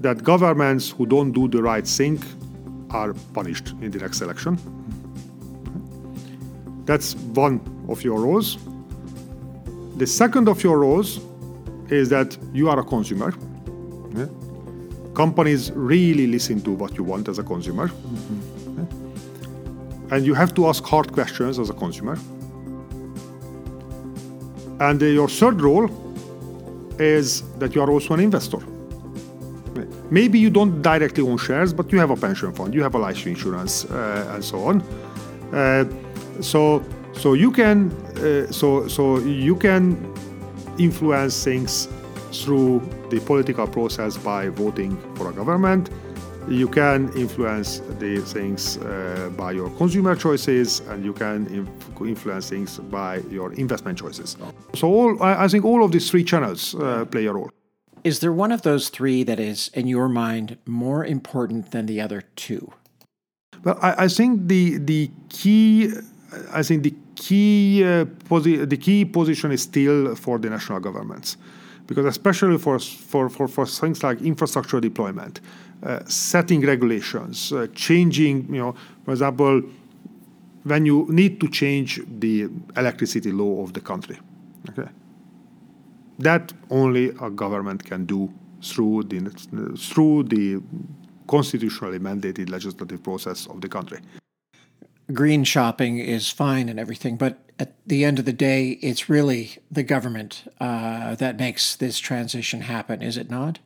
that 0.00 0.22
governments 0.22 0.90
who 0.90 1.06
don't 1.06 1.32
do 1.32 1.48
the 1.48 1.62
right 1.62 1.86
thing 1.86 2.22
are 2.90 3.14
punished 3.34 3.74
in 3.80 3.90
the 3.90 3.98
next 3.98 4.20
election. 4.20 4.58
That's 6.84 7.14
one 7.14 7.60
of 7.88 8.02
your 8.02 8.20
roles. 8.20 8.58
The 9.96 10.06
second 10.06 10.48
of 10.48 10.62
your 10.62 10.78
roles 10.78 11.20
is 11.90 12.08
that 12.08 12.36
you 12.52 12.68
are 12.68 12.78
a 12.78 12.84
consumer. 12.84 13.34
Yeah? 14.14 14.26
Companies 15.14 15.72
really 15.72 16.26
listen 16.26 16.60
to 16.62 16.72
what 16.72 16.96
you 16.96 17.04
want 17.04 17.28
as 17.28 17.38
a 17.38 17.42
consumer. 17.42 17.88
Mm-hmm. 17.88 18.78
Yeah? 18.78 20.16
And 20.16 20.26
you 20.26 20.34
have 20.34 20.54
to 20.54 20.68
ask 20.68 20.84
hard 20.84 21.12
questions 21.12 21.58
as 21.58 21.70
a 21.70 21.74
consumer. 21.74 22.18
And 24.80 25.02
uh, 25.02 25.06
your 25.06 25.28
third 25.28 25.60
role 25.60 25.90
is 26.98 27.42
that 27.58 27.74
you 27.74 27.82
are 27.82 27.90
also 27.90 28.14
an 28.14 28.20
investor. 28.20 28.58
Maybe 30.10 30.38
you 30.38 30.50
don't 30.50 30.82
directly 30.82 31.22
own 31.22 31.36
shares, 31.38 31.72
but 31.72 31.92
you 31.92 31.98
have 31.98 32.10
a 32.10 32.16
pension 32.16 32.52
fund, 32.52 32.74
you 32.74 32.82
have 32.82 32.94
a 32.94 32.98
life 32.98 33.26
insurance, 33.26 33.84
uh, 33.84 34.32
and 34.34 34.44
so 34.44 34.64
on. 34.64 34.82
Uh, 35.52 35.84
so, 36.40 36.82
so 37.12 37.34
you 37.34 37.50
can, 37.50 37.90
uh, 38.16 38.50
so 38.50 38.88
so 38.88 39.18
you 39.18 39.54
can 39.54 39.96
influence 40.78 41.44
things 41.44 41.88
through 42.32 42.80
the 43.10 43.20
political 43.20 43.66
process 43.66 44.16
by 44.16 44.48
voting 44.48 44.96
for 45.14 45.30
a 45.30 45.32
government. 45.32 45.90
You 46.48 46.68
can 46.68 47.12
influence 47.14 47.80
the 47.98 48.20
things 48.20 48.78
uh, 48.78 49.30
by 49.36 49.52
your 49.52 49.68
consumer 49.70 50.16
choices, 50.16 50.80
and 50.88 51.04
you 51.04 51.12
can 51.12 51.46
inf- 51.48 52.00
influence 52.00 52.48
things 52.48 52.78
by 52.78 53.18
your 53.30 53.52
investment 53.52 53.98
choices. 53.98 54.36
So, 54.74 54.88
all 54.88 55.22
I, 55.22 55.44
I 55.44 55.48
think 55.48 55.66
all 55.66 55.84
of 55.84 55.92
these 55.92 56.10
three 56.10 56.24
channels 56.24 56.74
uh, 56.74 57.04
play 57.04 57.26
a 57.26 57.32
role. 57.32 57.50
Is 58.02 58.20
there 58.20 58.32
one 58.32 58.50
of 58.50 58.62
those 58.62 58.88
three 58.88 59.24
that 59.24 59.38
is, 59.38 59.68
in 59.74 59.86
your 59.86 60.08
mind, 60.08 60.56
more 60.64 61.04
important 61.04 61.72
than 61.72 61.84
the 61.84 62.00
other 62.00 62.22
two? 62.34 62.72
Well, 63.62 63.78
I, 63.82 64.04
I 64.04 64.08
think 64.08 64.48
the 64.48 64.78
the 64.78 65.10
key, 65.28 65.92
I 66.50 66.62
think 66.62 66.82
the 66.82 66.94
key 67.18 67.84
uh, 67.84 68.04
posi- 68.30 68.68
the 68.68 68.76
key 68.76 69.04
position 69.04 69.50
is 69.52 69.62
still 69.62 70.14
for 70.14 70.38
the 70.38 70.48
national 70.48 70.80
governments 70.80 71.36
because 71.88 72.04
especially 72.04 72.58
for, 72.58 72.78
for, 72.78 73.28
for, 73.28 73.48
for 73.48 73.66
things 73.66 74.02
like 74.02 74.20
infrastructure 74.20 74.78
deployment, 74.78 75.40
uh, 75.82 76.04
setting 76.04 76.60
regulations, 76.60 77.52
uh, 77.52 77.66
changing, 77.74 78.46
you 78.54 78.60
know, 78.60 78.74
for 79.04 79.12
example, 79.12 79.62
when 80.64 80.84
you 80.84 81.06
need 81.08 81.40
to 81.40 81.48
change 81.48 82.00
the 82.20 82.48
electricity 82.76 83.32
law 83.32 83.62
of 83.62 83.72
the 83.72 83.80
country, 83.80 84.18
okay, 84.68 84.88
that 86.18 86.52
only 86.70 87.08
a 87.22 87.30
government 87.30 87.82
can 87.84 88.04
do 88.04 88.30
through 88.62 89.04
the 89.04 89.20
through 89.78 90.24
the 90.24 90.60
constitutionally 91.26 91.98
mandated 91.98 92.50
legislative 92.50 93.02
process 93.02 93.46
of 93.46 93.60
the 93.60 93.68
country. 93.68 93.98
Green 95.12 95.44
shopping 95.44 95.98
is 95.98 96.30
fine 96.30 96.68
and 96.68 96.78
everything, 96.78 97.16
but 97.16 97.38
at 97.58 97.72
the 97.86 98.04
end 98.04 98.18
of 98.18 98.24
the 98.24 98.32
day, 98.32 98.78
it's 98.82 99.08
really 99.08 99.56
the 99.70 99.82
government 99.82 100.44
uh, 100.60 101.14
that 101.16 101.38
makes 101.38 101.76
this 101.76 101.98
transition 101.98 102.60
happen, 102.62 103.02
is 103.02 103.16
it 103.16 103.30
not? 103.30 103.58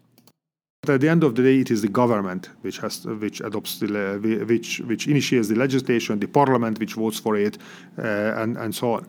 At 0.88 1.00
the 1.00 1.09
end 1.09 1.22
of 1.22 1.35
the 1.35 1.42
day, 1.42 1.61
it 1.61 1.70
is 1.70 1.83
the 1.83 1.88
government 1.88 2.48
which 2.62 2.78
has 2.78 3.05
which 3.05 3.40
adopts 3.40 3.78
the 3.78 4.46
which 4.48 4.81
which 4.81 5.07
initiates 5.07 5.46
the 5.48 5.55
legislation, 5.55 6.18
the 6.18 6.26
parliament 6.26 6.81
which 6.81 6.94
votes 6.94 7.20
for 7.20 7.37
it, 7.37 7.59
uh, 7.98 8.42
and 8.42 8.57
and 8.57 8.74
so 8.74 8.94
on. 8.94 9.07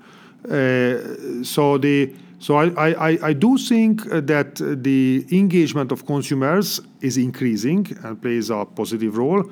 Uh, 0.51 1.43
so 1.43 1.79
the 1.79 2.13
so 2.37 2.57
I, 2.57 2.89
I, 3.09 3.29
I 3.29 3.33
do 3.33 3.57
think 3.57 4.03
that 4.09 4.55
the 4.57 5.25
engagement 5.31 5.91
of 5.91 6.05
consumers 6.05 6.81
is 7.01 7.17
increasing 7.17 7.87
and 8.03 8.21
plays 8.21 8.49
a 8.49 8.65
positive 8.65 9.17
role. 9.17 9.43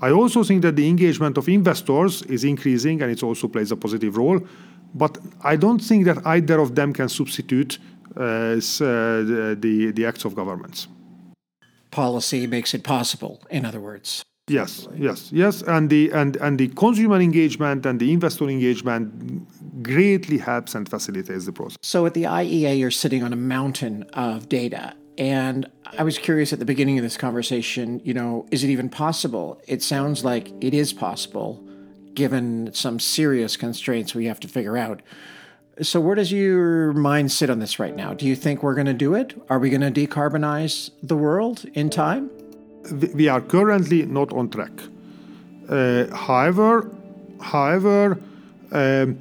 I 0.00 0.10
also 0.10 0.42
think 0.44 0.62
that 0.62 0.76
the 0.76 0.88
engagement 0.88 1.36
of 1.36 1.48
investors 1.48 2.22
is 2.22 2.44
increasing 2.44 3.02
and 3.02 3.10
it 3.10 3.22
also 3.22 3.48
plays 3.48 3.70
a 3.70 3.76
positive 3.76 4.16
role. 4.16 4.40
But 4.94 5.18
I 5.44 5.56
don't 5.56 5.78
think 5.78 6.04
that 6.06 6.26
either 6.26 6.58
of 6.58 6.74
them 6.74 6.92
can 6.92 7.08
substitute 7.08 7.78
uh, 8.16 8.56
the, 8.56 9.56
the, 9.60 9.92
the 9.92 10.06
acts 10.06 10.24
of 10.24 10.34
governments. 10.34 10.88
Policy 11.90 12.46
makes 12.46 12.74
it 12.74 12.82
possible, 12.82 13.42
in 13.50 13.64
other 13.64 13.80
words. 13.80 14.24
Yes, 14.48 14.88
yes, 14.96 15.30
yes, 15.32 15.62
and 15.62 15.88
the 15.88 16.10
and 16.10 16.34
and 16.36 16.58
the 16.58 16.68
consumer 16.68 17.20
engagement 17.20 17.86
and 17.86 18.00
the 18.00 18.12
investor 18.12 18.48
engagement 18.48 19.06
greatly 19.80 20.38
helps 20.38 20.74
and 20.74 20.88
facilitates 20.88 21.46
the 21.46 21.52
process. 21.52 21.76
So 21.82 22.04
at 22.04 22.14
the 22.14 22.24
IEA, 22.24 22.76
you're 22.76 22.90
sitting 22.90 23.22
on 23.22 23.32
a 23.32 23.36
mountain 23.36 24.02
of 24.12 24.48
data, 24.48 24.94
and 25.20 25.70
I 25.98 26.02
was 26.02 26.16
curious 26.16 26.50
at 26.54 26.58
the 26.58 26.64
beginning 26.64 26.96
of 26.98 27.04
this 27.04 27.18
conversation. 27.18 28.00
You 28.02 28.14
know, 28.14 28.46
is 28.50 28.64
it 28.64 28.70
even 28.70 28.88
possible? 28.88 29.60
It 29.68 29.82
sounds 29.82 30.24
like 30.24 30.50
it 30.62 30.72
is 30.72 30.94
possible, 30.94 31.62
given 32.14 32.72
some 32.72 32.98
serious 32.98 33.58
constraints 33.58 34.14
we 34.14 34.24
have 34.24 34.40
to 34.40 34.48
figure 34.48 34.78
out. 34.78 35.02
So, 35.82 36.00
where 36.00 36.14
does 36.14 36.32
your 36.32 36.94
mind 36.94 37.30
sit 37.30 37.50
on 37.50 37.58
this 37.58 37.78
right 37.78 37.94
now? 37.94 38.14
Do 38.14 38.26
you 38.26 38.34
think 38.34 38.62
we're 38.62 38.74
going 38.74 38.86
to 38.86 38.94
do 38.94 39.14
it? 39.14 39.34
Are 39.50 39.58
we 39.58 39.68
going 39.68 39.92
to 39.92 40.06
decarbonize 40.06 40.90
the 41.02 41.16
world 41.16 41.66
in 41.74 41.90
time? 41.90 42.30
we 43.14 43.28
are 43.28 43.42
currently 43.42 44.06
not 44.06 44.32
on 44.32 44.48
track. 44.48 44.72
Uh, 45.68 46.06
however, 46.16 46.90
however, 47.38 48.18
um, 48.72 49.18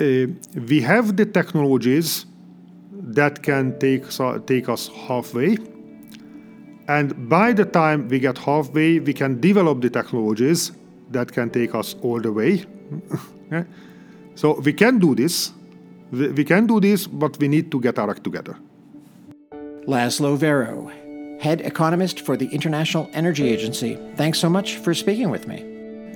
uh, 0.00 0.26
we 0.68 0.80
have 0.80 1.16
the 1.16 1.26
technologies 1.26 2.26
that 3.02 3.42
can 3.42 3.78
take 3.78 4.04
take 4.46 4.68
us 4.68 4.88
halfway, 4.88 5.56
and 6.88 7.28
by 7.28 7.52
the 7.52 7.64
time 7.64 8.08
we 8.08 8.18
get 8.18 8.38
halfway, 8.38 8.98
we 8.98 9.12
can 9.12 9.40
develop 9.40 9.82
the 9.82 9.90
technologies 9.90 10.72
that 11.10 11.30
can 11.32 11.50
take 11.50 11.74
us 11.74 11.94
all 12.02 12.20
the 12.20 12.32
way. 12.32 12.64
okay? 13.52 13.68
So 14.34 14.60
we 14.60 14.72
can 14.72 14.98
do 14.98 15.14
this. 15.14 15.52
We 16.10 16.44
can 16.44 16.66
do 16.66 16.80
this, 16.80 17.06
but 17.06 17.38
we 17.38 17.48
need 17.48 17.70
to 17.70 17.80
get 17.80 17.98
our 17.98 18.10
act 18.10 18.24
together. 18.24 18.56
Laszlo 19.86 20.36
Varró, 20.38 20.90
head 21.40 21.60
economist 21.60 22.20
for 22.20 22.36
the 22.36 22.46
International 22.48 23.10
Energy 23.12 23.48
Agency. 23.48 23.98
Thanks 24.16 24.38
so 24.38 24.48
much 24.48 24.76
for 24.76 24.94
speaking 24.94 25.28
with 25.28 25.46
me. 25.46 25.58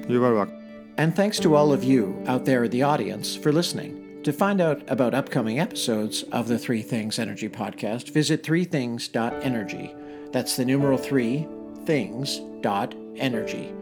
You're 0.08 0.20
very 0.20 0.34
welcome. 0.34 0.58
And 0.96 1.14
thanks 1.14 1.38
to 1.40 1.54
all 1.54 1.72
of 1.72 1.84
you 1.84 2.22
out 2.26 2.44
there 2.44 2.64
in 2.64 2.70
the 2.70 2.82
audience 2.82 3.36
for 3.36 3.52
listening. 3.52 4.01
To 4.24 4.32
find 4.32 4.60
out 4.60 4.82
about 4.86 5.14
upcoming 5.14 5.58
episodes 5.58 6.22
of 6.30 6.46
the 6.46 6.58
Three 6.58 6.82
Things 6.82 7.18
Energy 7.18 7.48
podcast, 7.48 8.10
visit 8.10 8.44
threethings.energy. 8.44 9.96
That's 10.30 10.54
the 10.54 10.64
numeral 10.64 10.96
three 10.96 11.48
things.energy. 11.86 13.74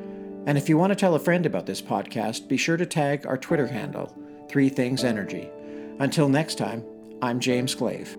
And 0.47 0.57
if 0.57 0.71
you 0.71 0.79
want 0.79 0.93
to 0.93 0.97
tell 0.97 1.15
a 1.15 1.19
friend 1.19 1.45
about 1.45 1.67
this 1.67 1.83
podcast, 1.83 2.49
be 2.49 2.57
sure 2.57 2.79
to 2.79 2.87
tag 2.87 3.27
our 3.27 3.37
Twitter 3.37 3.67
handle, 3.67 4.17
Three 4.49 4.71
Things 4.71 5.05
Energy. 5.05 5.51
Until 5.99 6.31
next 6.31 6.57
time, 6.57 6.83
I'm 7.21 7.39
James 7.39 7.75
Glave. 7.75 8.17